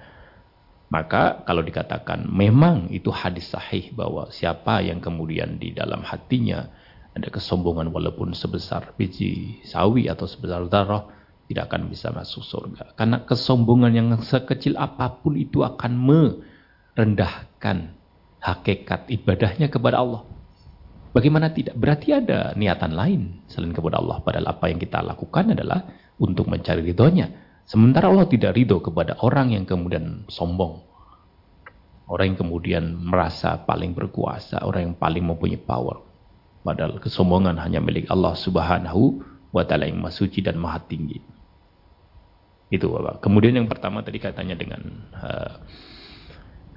Maka 0.90 1.46
kalau 1.46 1.62
dikatakan 1.62 2.26
memang 2.26 2.90
itu 2.90 3.14
hadis 3.14 3.54
sahih 3.54 3.94
bahwa 3.94 4.34
siapa 4.34 4.82
yang 4.82 4.98
kemudian 4.98 5.62
di 5.62 5.70
dalam 5.70 6.02
hatinya 6.02 6.66
ada 7.14 7.30
kesombongan 7.30 7.94
walaupun 7.94 8.34
sebesar 8.34 8.98
biji 8.98 9.62
sawi 9.70 10.10
atau 10.10 10.26
sebesar 10.26 10.66
darah 10.66 11.06
tidak 11.46 11.70
akan 11.70 11.94
bisa 11.94 12.10
masuk 12.10 12.42
surga. 12.42 12.98
Karena 12.98 13.22
kesombongan 13.26 13.92
yang 13.94 14.10
sekecil 14.22 14.78
apa 14.82 15.22
pun 15.22 15.38
itu 15.38 15.62
akan 15.62 15.94
merendahkan 15.98 17.94
hakikat 18.42 19.10
ibadahnya 19.14 19.70
kepada 19.70 20.02
Allah. 20.02 20.26
Bagaimana 21.10 21.50
tidak? 21.50 21.74
Berarti 21.74 22.14
ada 22.14 22.54
niatan 22.54 22.94
lain 22.94 23.22
selain 23.50 23.74
kepada 23.74 23.98
Allah. 23.98 24.22
Padahal 24.22 24.48
apa 24.54 24.70
yang 24.70 24.78
kita 24.78 25.02
lakukan 25.02 25.58
adalah 25.58 25.90
untuk 26.22 26.46
mencari 26.46 26.86
ridhonya. 26.86 27.34
Sementara 27.66 28.10
Allah 28.10 28.30
tidak 28.30 28.54
ridho 28.54 28.78
kepada 28.82 29.18
orang 29.26 29.58
yang 29.58 29.66
kemudian 29.66 30.30
sombong. 30.30 30.86
Orang 32.10 32.34
yang 32.34 32.40
kemudian 32.42 32.84
merasa 32.98 33.58
paling 33.62 33.94
berkuasa. 33.94 34.62
Orang 34.66 34.94
yang 34.94 34.96
paling 34.98 35.26
mempunyai 35.26 35.62
power. 35.62 36.02
Padahal 36.62 37.02
kesombongan 37.02 37.58
hanya 37.58 37.82
milik 37.82 38.10
Allah 38.10 38.38
subhanahu 38.38 39.22
wa 39.50 39.64
ta'ala 39.66 39.90
yang 39.90 40.02
maha 40.02 40.26
dan 40.46 40.56
maha 40.62 40.80
tinggi. 40.86 41.22
Itu 42.70 42.86
Bapak. 42.94 43.26
Kemudian 43.26 43.58
yang 43.58 43.66
pertama 43.66 44.06
tadi 44.06 44.22
katanya 44.22 44.54
dengan 44.54 45.10
uh, 45.18 45.54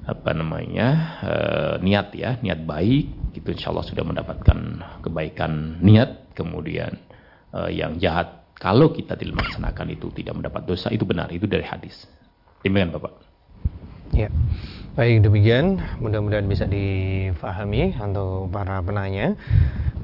apa 0.02 0.30
namanya 0.34 0.88
uh, 1.22 1.74
niat 1.78 2.10
ya 2.18 2.38
niat 2.42 2.66
baik 2.66 3.36
itu 3.38 3.48
insya 3.54 3.70
Allah 3.70 3.86
sudah 3.86 4.02
mendapatkan 4.02 4.58
kebaikan 5.04 5.78
niat 5.78 6.34
kemudian 6.34 6.98
uh, 7.54 7.70
yang 7.70 7.96
jahat 8.02 8.42
kalau 8.58 8.90
kita 8.90 9.14
tidak 9.14 9.38
melaksanakan 9.38 9.86
itu 9.94 10.10
tidak 10.10 10.34
mendapat 10.38 10.62
dosa 10.66 10.90
itu 10.90 11.06
benar 11.06 11.30
itu 11.30 11.46
dari 11.46 11.62
hadis 11.62 12.06
demikian 12.66 12.90
bapak 12.90 13.14
ya 14.10 14.26
Baik 14.92 15.24
demikian, 15.24 15.80
mudah-mudahan 16.04 16.44
bisa 16.44 16.68
difahami 16.68 17.96
untuk 17.96 18.52
para 18.52 18.76
penanya. 18.84 19.40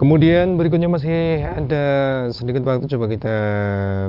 Kemudian 0.00 0.56
berikutnya 0.56 0.88
masih 0.88 1.44
ada 1.44 1.84
sedikit 2.32 2.64
waktu 2.64 2.88
coba 2.96 3.04
kita 3.12 3.36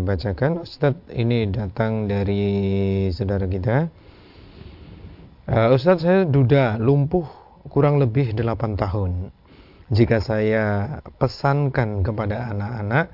bacakan. 0.08 0.64
Ustadz 0.64 1.12
ini 1.12 1.52
datang 1.52 2.08
dari 2.08 3.12
saudara 3.12 3.44
kita. 3.44 3.92
Uh, 5.50 5.74
Ustadz 5.74 6.06
saya 6.06 6.30
duda 6.30 6.78
lumpuh 6.78 7.26
kurang 7.74 7.98
lebih 7.98 8.38
8 8.38 8.78
tahun. 8.78 9.34
Jika 9.90 10.22
saya 10.22 11.02
pesankan 11.18 12.06
kepada 12.06 12.54
anak-anak 12.54 13.10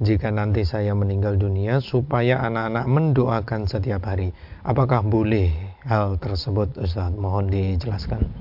jika 0.00 0.32
nanti 0.32 0.66
saya 0.66 0.96
meninggal 0.96 1.36
dunia 1.36 1.78
supaya 1.78 2.40
anak-anak 2.40 2.88
mendoakan 2.88 3.68
setiap 3.68 4.08
hari. 4.08 4.32
Apakah 4.64 5.04
boleh 5.04 5.52
hal 5.84 6.16
tersebut 6.16 6.74
Ustaz? 6.80 7.12
Mohon 7.14 7.52
dijelaskan. 7.52 8.32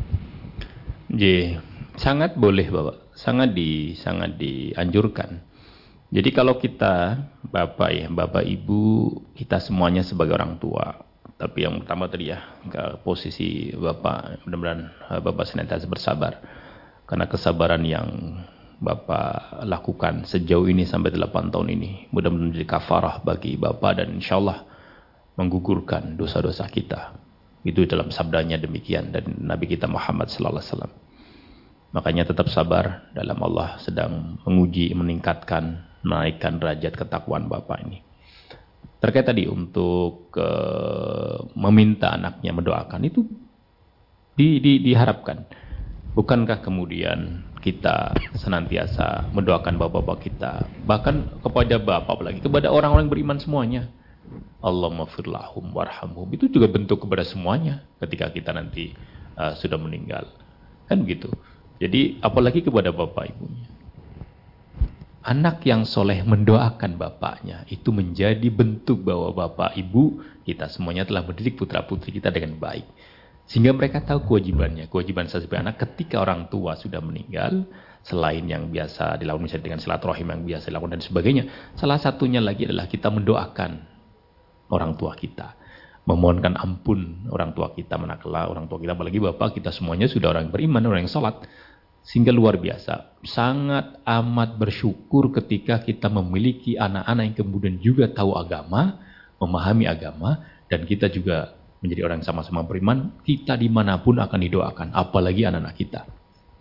J, 1.11 1.59
sangat 1.99 2.39
boleh 2.39 2.71
Bapak. 2.71 3.11
Sangat 3.11 3.51
di 3.51 3.93
sangat 3.99 4.39
dianjurkan. 4.39 5.43
Jadi 6.15 6.29
kalau 6.31 6.57
kita 6.57 7.27
Bapak 7.43 7.89
ya, 7.91 8.07
Bapak 8.07 8.47
Ibu, 8.47 8.83
kita 9.35 9.59
semuanya 9.59 10.01
sebagai 10.01 10.33
orang 10.33 10.57
tua. 10.63 11.12
Tapi 11.43 11.67
yang 11.67 11.83
pertama 11.83 12.07
tadi 12.07 12.31
ya, 12.31 12.39
ke 12.63 13.03
posisi 13.03 13.67
Bapak, 13.75 14.47
mudah-mudahan 14.47 14.81
eh, 15.11 15.19
Bapak 15.19 15.43
senantiasa 15.43 15.91
bersabar. 15.91 16.39
Karena 17.03 17.27
kesabaran 17.27 17.83
yang 17.83 18.07
Bapak 18.79 19.67
lakukan 19.67 20.23
sejauh 20.23 20.71
ini 20.71 20.87
sampai 20.87 21.11
8 21.11 21.51
tahun 21.51 21.67
ini. 21.75 22.07
Mudah-mudahan 22.15 22.55
menjadi 22.55 22.79
kafarah 22.79 23.19
bagi 23.19 23.59
Bapak 23.59 23.99
dan 23.99 24.15
insya 24.15 24.39
Allah 24.39 24.63
menggugurkan 25.35 26.15
dosa-dosa 26.15 26.63
kita. 26.71 27.11
Itu 27.67 27.83
dalam 27.91 28.07
sabdanya 28.07 28.55
demikian 28.55 29.11
dan 29.11 29.43
Nabi 29.43 29.67
kita 29.67 29.91
Muhammad 29.91 30.31
sallallahu 30.31 30.63
alaihi 30.63 30.71
wasallam. 30.71 30.93
Makanya 31.91 32.23
tetap 32.23 32.47
sabar 32.47 33.11
dalam 33.11 33.39
Allah 33.43 33.83
sedang 33.83 34.39
menguji, 34.47 34.95
meningkatkan, 34.95 35.91
menaikkan 36.07 36.55
derajat 36.55 36.95
ketakwaan 36.95 37.51
Bapak 37.51 37.83
ini. 37.83 38.12
Terkait 39.03 39.27
tadi 39.27 39.43
untuk 39.51 40.31
uh, 40.39 41.43
meminta 41.59 42.15
anaknya 42.15 42.55
mendoakan 42.55 43.03
itu 43.03 43.27
di, 44.39 44.63
di, 44.63 44.79
diharapkan. 44.79 45.43
Bukankah 46.15 46.63
kemudian 46.63 47.43
kita 47.59 48.15
senantiasa 48.39 49.27
mendoakan 49.35 49.75
bapak-bapak 49.75 50.17
kita, 50.23 50.51
bahkan 50.87 51.35
kepada 51.43 51.83
bapak 51.83 52.23
lagi, 52.23 52.39
kepada 52.39 52.71
orang-orang 52.71 53.11
beriman 53.11 53.43
semuanya 53.43 53.91
Allah 54.63 54.87
mafirlahum 54.87 55.75
warhamhum. 55.75 56.31
Itu 56.31 56.47
juga 56.47 56.71
bentuk 56.71 57.03
kepada 57.03 57.27
semuanya 57.27 57.83
ketika 57.99 58.31
kita 58.31 58.55
nanti 58.55 58.95
uh, 59.35 59.51
sudah 59.59 59.75
meninggal. 59.75 60.31
Kan 60.87 61.03
begitu. 61.03 61.27
Jadi 61.83 62.23
apalagi 62.23 62.63
kepada 62.63 62.95
bapak 62.95 63.35
ibunya. 63.35 63.67
Anak 65.24 65.63
yang 65.63 65.88
soleh 65.88 66.19
mendoakan 66.19 66.99
bapaknya 66.99 67.63
itu 67.71 67.95
menjadi 67.95 68.43
bentuk 68.51 69.07
bahwa 69.07 69.32
bapak 69.32 69.80
ibu 69.80 70.19
kita 70.43 70.67
semuanya 70.67 71.07
telah 71.07 71.24
mendidik 71.24 71.55
putra 71.55 71.88
putri 71.88 72.11
kita 72.11 72.28
dengan 72.28 72.59
baik. 72.59 72.84
Sehingga 73.47 73.71
mereka 73.71 74.03
tahu 74.03 74.28
kewajibannya. 74.28 74.91
Kewajiban 74.91 75.32
saya 75.32 75.47
sebagai 75.47 75.63
anak 75.63 75.80
ketika 75.80 76.19
orang 76.19 76.51
tua 76.51 76.76
sudah 76.76 76.99
meninggal, 76.99 77.63
selain 78.03 78.43
yang 78.51 78.67
biasa 78.67 79.15
dilakukan 79.15 79.47
misalnya 79.47 79.65
dengan 79.71 79.80
silaturahim 79.80 80.28
yang 80.28 80.43
biasa 80.43 80.65
dilakukan 80.67 80.93
dan 80.99 81.03
sebagainya. 81.03 81.43
Salah 81.80 81.99
satunya 82.03 82.43
lagi 82.43 82.67
adalah 82.67 82.91
kita 82.91 83.07
mendoakan 83.07 83.71
orang 84.76 84.99
tua 84.99 85.15
kita. 85.15 85.55
memohonkan 86.03 86.59
ampun 86.59 87.32
orang 87.32 87.55
tua 87.55 87.71
kita 87.71 87.95
manakala 87.95 88.51
orang 88.51 88.67
tua 88.67 88.76
kita 88.76 88.91
apalagi 88.91 89.24
bapak 89.24 89.55
kita 89.55 89.71
semuanya 89.71 90.11
sudah 90.11 90.36
orang 90.36 90.51
beriman 90.51 90.84
orang 90.84 91.07
yang 91.07 91.11
sholat 91.11 91.47
sehingga 92.03 92.35
luar 92.35 92.59
biasa. 92.59 93.23
Sangat 93.23 94.03
amat 94.03 94.59
bersyukur 94.59 95.31
ketika 95.31 95.79
kita 95.79 96.11
memiliki 96.11 96.75
anak-anak 96.75 97.23
yang 97.31 97.37
kemudian 97.39 97.75
juga 97.79 98.11
tahu 98.11 98.35
agama 98.35 98.99
memahami 99.39 99.87
agama 99.87 100.43
dan 100.67 100.83
kita 100.83 101.07
juga 101.07 101.55
menjadi 101.79 102.07
orang 102.07 102.23
yang 102.23 102.27
sama-sama 102.27 102.63
beriman 102.63 103.11
kita 103.23 103.59
di 103.59 103.67
mana 103.67 103.99
pun 103.99 104.19
akan 104.19 104.39
didoakan 104.39 104.87
apalagi 104.91 105.47
anak-anak 105.47 105.75
kita. 105.75 106.01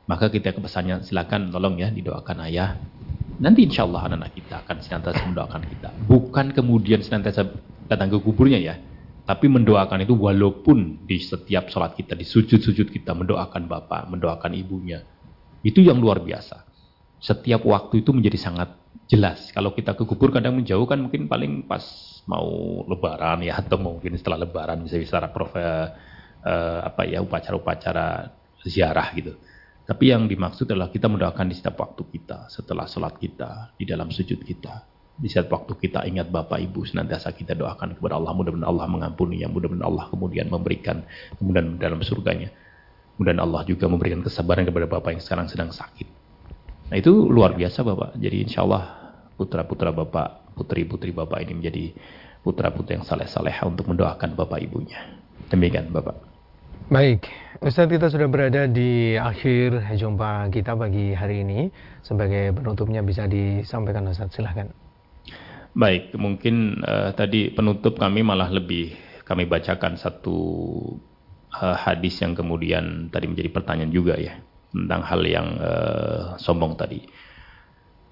Maka 0.07 0.30
kita 0.30 0.55
kepesannya 0.55 1.07
silakan 1.07 1.51
tolong 1.51 1.78
ya 1.78 1.90
didoakan 1.90 2.47
ayah. 2.51 2.78
Nanti 3.43 3.66
insya 3.66 3.86
Allah 3.86 4.07
anak-anak 4.07 4.32
kita 4.34 4.55
akan 4.66 4.76
senantiasa 4.82 5.22
mendoakan 5.26 5.62
kita. 5.66 5.90
Bukan 6.07 6.55
kemudian 6.55 7.03
senantiasa 7.03 7.51
datang 7.90 8.11
ke 8.14 8.18
kuburnya 8.22 8.59
ya 8.59 8.74
tapi 9.22 9.47
mendoakan 9.47 10.03
itu 10.03 10.18
walaupun 10.18 11.07
di 11.07 11.22
setiap 11.22 11.70
sholat 11.70 11.95
kita, 11.95 12.18
di 12.18 12.26
sujud-sujud 12.26 12.90
kita 12.90 13.14
mendoakan 13.14 13.70
bapak, 13.70 14.11
mendoakan 14.11 14.51
ibunya. 14.59 15.07
Itu 15.63 15.83
yang 15.83 16.03
luar 16.03 16.23
biasa. 16.23 16.67
Setiap 17.23 17.63
waktu 17.67 18.03
itu 18.03 18.11
menjadi 18.11 18.39
sangat 18.39 18.75
jelas. 19.07 19.51
Kalau 19.55 19.75
kita 19.75 19.95
ke 19.95 20.03
kubur 20.03 20.35
kadang 20.35 20.59
menjauh 20.59 20.85
kan 20.87 20.99
mungkin 20.99 21.31
paling 21.31 21.67
pas 21.71 21.83
mau 22.27 22.83
lebaran 22.87 23.43
ya 23.43 23.59
atau 23.59 23.79
mungkin 23.79 24.15
setelah 24.19 24.43
lebaran 24.47 24.83
bisa 24.83 24.99
secara 25.03 25.31
prof 25.31 25.55
uh, 25.55 25.89
apa 26.83 27.03
ya 27.07 27.23
upacara-upacara 27.23 28.31
ziarah 28.67 29.09
gitu. 29.15 29.39
Tapi 29.83 30.15
yang 30.15 30.31
dimaksud 30.31 30.71
adalah 30.71 30.91
kita 30.91 31.11
mendoakan 31.11 31.51
di 31.51 31.55
setiap 31.59 31.83
waktu 31.83 32.07
kita, 32.07 32.47
setelah 32.47 32.87
sholat 32.87 33.19
kita, 33.19 33.75
di 33.75 33.83
dalam 33.83 34.15
sujud 34.15 34.39
kita, 34.39 34.87
di 35.19 35.29
saat 35.29 35.51
waktu 35.51 35.77
kita 35.77 36.07
ingat 36.09 36.33
Bapak 36.33 36.57
Ibu 36.57 36.89
senantiasa 36.89 37.35
kita 37.37 37.53
doakan 37.53 37.99
kepada 37.99 38.17
Allah 38.17 38.33
mudah-mudahan 38.33 38.71
Allah 38.71 38.87
mengampuni 38.89 39.45
yang 39.45 39.53
mudah-mudahan 39.53 39.85
Allah 39.85 40.07
kemudian 40.09 40.49
memberikan 40.49 41.05
kemudian 41.37 41.77
dalam 41.77 42.01
surganya 42.01 42.49
kemudian 43.23 43.39
Allah 43.39 43.62
juga 43.62 43.87
memberikan 43.87 44.18
kesabaran 44.18 44.66
kepada 44.66 44.91
Bapak 44.91 45.14
yang 45.14 45.23
sekarang 45.23 45.47
sedang 45.47 45.70
sakit. 45.70 46.11
Nah 46.91 46.99
itu 46.99 47.31
luar 47.31 47.55
biasa 47.55 47.87
Bapak. 47.87 48.18
Jadi 48.18 48.43
insya 48.43 48.66
Allah 48.66 49.14
putra-putra 49.39 49.95
Bapak 49.95 50.59
putri-putri 50.59 51.14
Bapak 51.14 51.39
ini 51.47 51.62
menjadi 51.62 51.95
putra-putri 52.43 52.99
yang 52.99 53.07
saleh-saleh 53.07 53.55
untuk 53.62 53.87
mendoakan 53.87 54.35
Bapak 54.35 54.59
Ibunya. 54.59 55.23
Demikian 55.47 55.95
Bapak. 55.95 56.18
Baik, 56.91 57.31
Ustaz 57.62 57.87
kita 57.87 58.11
sudah 58.11 58.27
berada 58.27 58.66
di 58.66 59.14
akhir 59.14 59.95
jumpa 59.95 60.51
kita 60.51 60.75
pagi 60.75 61.14
hari 61.14 61.47
ini. 61.47 61.70
Sebagai 62.03 62.51
penutupnya 62.59 63.07
bisa 63.07 63.31
disampaikan 63.31 64.11
Ustaz, 64.11 64.35
silahkan. 64.35 64.66
Baik, 65.79 66.11
mungkin 66.18 66.83
uh, 66.83 67.14
tadi 67.14 67.55
penutup 67.55 68.03
kami 68.03 68.27
malah 68.27 68.51
lebih 68.51 68.99
kami 69.23 69.47
bacakan 69.47 69.95
satu 69.95 70.35
uh, 71.61 71.77
hadis 71.77 72.21
yang 72.25 72.33
kemudian 72.33 73.13
tadi 73.13 73.29
menjadi 73.29 73.51
pertanyaan 73.53 73.93
juga 73.93 74.17
ya 74.17 74.41
tentang 74.73 75.03
hal 75.05 75.21
yang 75.29 75.47
uh, 75.61 76.41
sombong 76.41 76.75
tadi. 76.81 77.05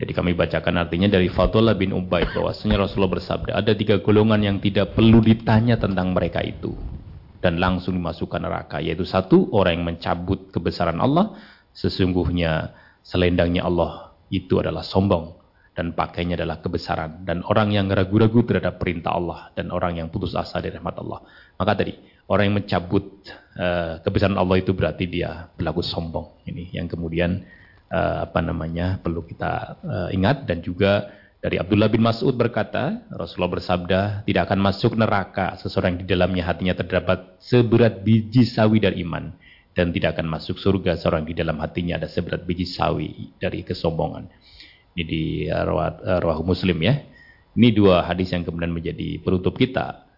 Jadi 0.00 0.16
kami 0.16 0.32
bacakan 0.32 0.80
artinya 0.80 1.12
dari 1.12 1.28
Fadullah 1.28 1.76
bin 1.76 1.92
Ubaid 1.92 2.32
bahwasanya 2.32 2.80
Rasulullah 2.80 3.20
bersabda 3.20 3.52
ada 3.52 3.72
tiga 3.76 4.00
golongan 4.00 4.40
yang 4.40 4.56
tidak 4.56 4.96
perlu 4.96 5.20
ditanya 5.20 5.76
tentang 5.76 6.16
mereka 6.16 6.40
itu 6.40 6.72
dan 7.44 7.60
langsung 7.60 8.00
dimasukkan 8.00 8.40
neraka 8.40 8.80
yaitu 8.80 9.04
satu 9.04 9.52
orang 9.52 9.80
yang 9.80 9.84
mencabut 9.92 10.48
kebesaran 10.52 10.96
Allah 11.04 11.36
sesungguhnya 11.76 12.72
selendangnya 13.04 13.68
Allah 13.68 14.16
itu 14.32 14.56
adalah 14.56 14.80
sombong 14.80 15.40
dan 15.76 15.96
pakainya 15.96 16.36
adalah 16.36 16.60
kebesaran 16.60 17.24
dan 17.24 17.40
orang 17.44 17.72
yang 17.72 17.88
ragu-ragu 17.88 18.44
terhadap 18.44 18.76
perintah 18.76 19.16
Allah 19.16 19.48
dan 19.56 19.72
orang 19.72 19.96
yang 19.96 20.08
putus 20.12 20.36
asa 20.36 20.60
dari 20.60 20.76
rahmat 20.76 20.96
Allah. 21.00 21.24
Maka 21.56 21.72
tadi 21.72 21.94
orang 22.30 22.44
yang 22.46 22.56
mencabut 22.62 23.04
uh, 23.58 23.98
kebesaran 24.06 24.38
Allah 24.38 24.62
itu 24.62 24.70
berarti 24.70 25.10
dia 25.10 25.50
berlaku 25.58 25.82
sombong. 25.82 26.46
Ini 26.46 26.78
yang 26.78 26.86
kemudian 26.86 27.42
uh, 27.90 28.30
apa 28.30 28.38
namanya 28.38 29.02
perlu 29.02 29.26
kita 29.26 29.82
uh, 29.82 30.08
ingat 30.14 30.46
dan 30.46 30.62
juga 30.62 31.10
dari 31.40 31.56
Abdullah 31.56 31.88
bin 31.88 32.04
Mas'ud 32.04 32.36
berkata, 32.36 33.00
Rasulullah 33.08 33.56
bersabda, 33.56 34.00
tidak 34.28 34.42
akan 34.44 34.60
masuk 34.60 34.92
neraka 34.92 35.56
seseorang 35.56 35.96
di 35.96 36.04
dalamnya 36.04 36.44
hatinya 36.44 36.76
terdapat 36.76 37.40
seberat 37.40 38.04
biji 38.04 38.44
sawi 38.44 38.76
dari 38.76 39.00
iman 39.08 39.32
dan 39.72 39.88
tidak 39.88 40.20
akan 40.20 40.28
masuk 40.28 40.60
surga 40.60 41.00
seorang 41.00 41.24
di 41.24 41.32
dalam 41.32 41.56
hatinya 41.56 41.96
ada 41.96 42.12
seberat 42.12 42.44
biji 42.44 42.68
sawi 42.68 43.32
dari 43.40 43.64
kesombongan. 43.64 44.28
Ini 44.92 45.02
di 45.08 45.22
Rawah 45.48 46.20
eh, 46.20 46.44
Muslim 46.44 46.76
ya. 46.84 47.00
Ini 47.56 47.72
dua 47.72 48.04
hadis 48.04 48.36
yang 48.36 48.44
kemudian 48.44 48.76
menjadi 48.76 49.24
penutup 49.24 49.56
kita 49.56 50.09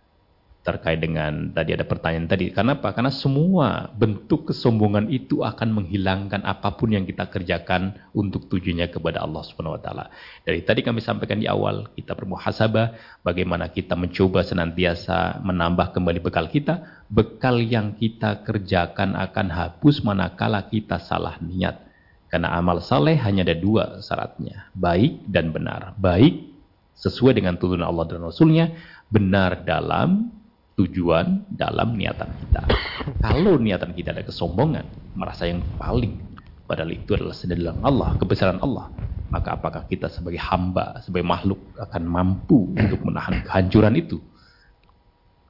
terkait 0.63 1.03
dengan 1.03 1.51
tadi 1.51 1.75
ada 1.75 1.83
pertanyaan 1.83 2.31
tadi. 2.31 2.55
Kenapa? 2.55 2.95
Karena 2.95 3.11
semua 3.11 3.91
bentuk 3.99 4.55
kesombongan 4.55 5.11
itu 5.11 5.43
akan 5.43 5.75
menghilangkan 5.75 6.47
apa 6.47 6.79
pun 6.79 6.95
yang 6.95 7.03
kita 7.03 7.27
kerjakan 7.27 7.99
untuk 8.15 8.47
tujuannya 8.47 8.87
kepada 8.95 9.27
Allah 9.27 9.43
Subhanahu 9.43 9.75
wa 9.75 9.83
taala. 9.83 10.05
Dari 10.47 10.63
tadi 10.63 10.87
kami 10.87 11.03
sampaikan 11.03 11.43
di 11.43 11.51
awal, 11.51 11.91
kita 11.99 12.15
bermuhasabah 12.15 12.95
bagaimana 13.27 13.75
kita 13.75 13.99
mencoba 13.99 14.47
senantiasa 14.47 15.43
menambah 15.43 15.99
kembali 15.99 16.23
bekal 16.23 16.47
kita. 16.47 17.05
Bekal 17.11 17.59
yang 17.59 17.99
kita 17.99 18.47
kerjakan 18.47 19.19
akan 19.19 19.47
hapus 19.51 20.07
manakala 20.07 20.63
kita 20.71 21.03
salah 21.03 21.43
niat. 21.43 21.91
Karena 22.31 22.55
amal 22.55 22.79
saleh 22.81 23.19
hanya 23.19 23.43
ada 23.43 23.59
dua 23.59 23.99
syaratnya. 23.99 24.71
Baik 24.79 25.27
dan 25.27 25.51
benar. 25.51 25.99
Baik 25.99 26.55
sesuai 26.95 27.35
dengan 27.35 27.59
tuntunan 27.59 27.91
Allah 27.91 28.07
dan 28.09 28.23
Rasulnya. 28.23 28.73
Benar 29.13 29.69
dalam 29.69 30.33
tujuan, 30.79 31.47
dalam 31.53 31.95
niatan 31.97 32.29
kita. 32.29 32.63
Kalau 33.25 33.61
niatan 33.61 33.93
kita 33.93 34.17
ada 34.17 34.25
kesombongan, 34.25 34.85
merasa 35.17 35.49
yang 35.49 35.61
paling. 35.77 36.17
Padahal 36.65 36.93
itu 36.95 37.13
adalah 37.13 37.37
sendalang 37.37 37.81
Allah, 37.85 38.17
kebesaran 38.17 38.59
Allah. 38.65 38.89
Maka 39.33 39.57
apakah 39.57 39.89
kita 39.89 40.13
sebagai 40.13 40.41
hamba, 40.41 41.01
sebagai 41.01 41.25
makhluk 41.25 41.61
akan 41.81 42.03
mampu 42.05 42.73
untuk 42.83 43.01
menahan 43.05 43.45
kehancuran 43.45 43.97
itu? 43.97 44.21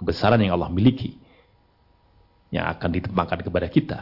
Kebesaran 0.02 0.42
yang 0.42 0.58
Allah 0.58 0.70
miliki 0.70 1.14
yang 2.52 2.68
akan 2.68 2.90
ditempatkan 2.92 3.40
kepada 3.40 3.66
kita. 3.66 3.98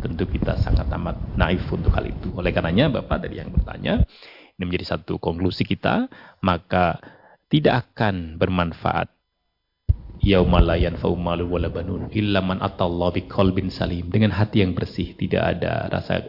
Tentu 0.00 0.24
kita 0.24 0.56
sangat 0.56 0.88
amat 0.88 1.18
naif 1.36 1.66
untuk 1.68 1.92
hal 1.92 2.08
itu. 2.08 2.32
Oleh 2.32 2.54
karenanya 2.54 2.88
Bapak 2.88 3.26
dari 3.28 3.42
yang 3.42 3.52
bertanya, 3.52 4.00
ini 4.56 4.64
menjadi 4.64 4.96
satu 4.96 5.20
konklusi 5.20 5.68
kita, 5.68 6.08
maka 6.40 6.96
tidak 7.52 7.92
akan 7.92 8.40
bermanfaat 8.40 9.19
yaumalayan 10.20 11.00
faumalu 11.00 11.48
wala 11.48 11.72
banun 11.72 12.12
illa 12.12 12.44
man 12.44 12.60
atallahi 12.60 13.24
biqalbin 13.24 13.72
salim 13.72 14.12
dengan 14.12 14.36
hati 14.36 14.60
yang 14.60 14.76
bersih 14.76 15.16
tidak 15.16 15.58
ada 15.58 15.88
rasa 15.88 16.28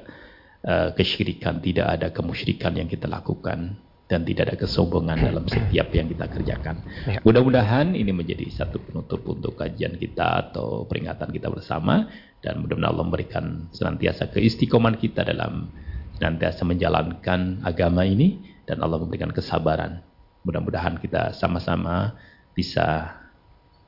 uh, 0.64 0.96
kesyirikan 0.96 1.60
tidak 1.60 1.88
ada 2.00 2.08
kemusyrikan 2.16 2.72
yang 2.80 2.88
kita 2.88 3.12
lakukan 3.12 3.76
dan 4.12 4.28
tidak 4.28 4.52
ada 4.52 4.56
kesombongan 4.60 5.24
dalam 5.24 5.48
setiap 5.48 5.88
yang 5.96 6.12
kita 6.12 6.28
kerjakan. 6.28 6.84
Ya. 7.08 7.24
Mudah-mudahan 7.24 7.96
ini 7.96 8.12
menjadi 8.12 8.44
satu 8.52 8.84
penutup 8.84 9.24
untuk 9.24 9.56
kajian 9.56 9.96
kita 9.96 10.52
atau 10.52 10.84
peringatan 10.84 11.32
kita 11.32 11.48
bersama 11.48 12.12
dan 12.44 12.60
mudah-mudahan 12.60 12.92
Allah 12.92 13.08
memberikan 13.08 13.46
senantiasa 13.72 14.28
keistiqoman 14.36 15.00
kita 15.00 15.24
dalam 15.24 15.72
senantiasa 16.20 16.68
menjalankan 16.68 17.64
agama 17.64 18.04
ini 18.04 18.44
dan 18.68 18.84
Allah 18.84 19.00
memberikan 19.00 19.32
kesabaran. 19.32 20.04
Mudah-mudahan 20.44 21.00
kita 21.00 21.32
sama-sama 21.32 22.12
bisa 22.52 23.20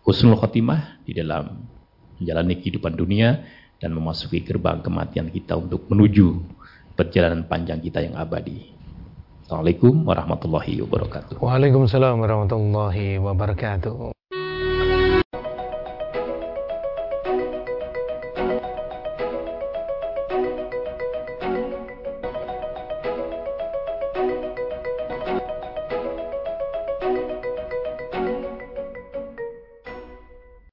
husnul 0.03 0.35
khotimah 0.35 0.99
di 1.07 1.15
dalam 1.15 1.63
menjalani 2.19 2.59
kehidupan 2.59 2.93
dunia 2.93 3.43
dan 3.79 3.95
memasuki 3.95 4.43
gerbang 4.43 4.83
kematian 4.83 5.31
kita 5.31 5.59
untuk 5.59 5.87
menuju 5.91 6.39
perjalanan 6.95 7.47
panjang 7.47 7.79
kita 7.83 8.03
yang 8.03 8.15
abadi. 8.19 8.71
Assalamualaikum 9.43 10.07
warahmatullahi 10.07 10.79
wabarakatuh. 10.87 11.35
Waalaikumsalam 11.43 12.15
warahmatullahi 12.15 13.19
wabarakatuh. 13.19 14.22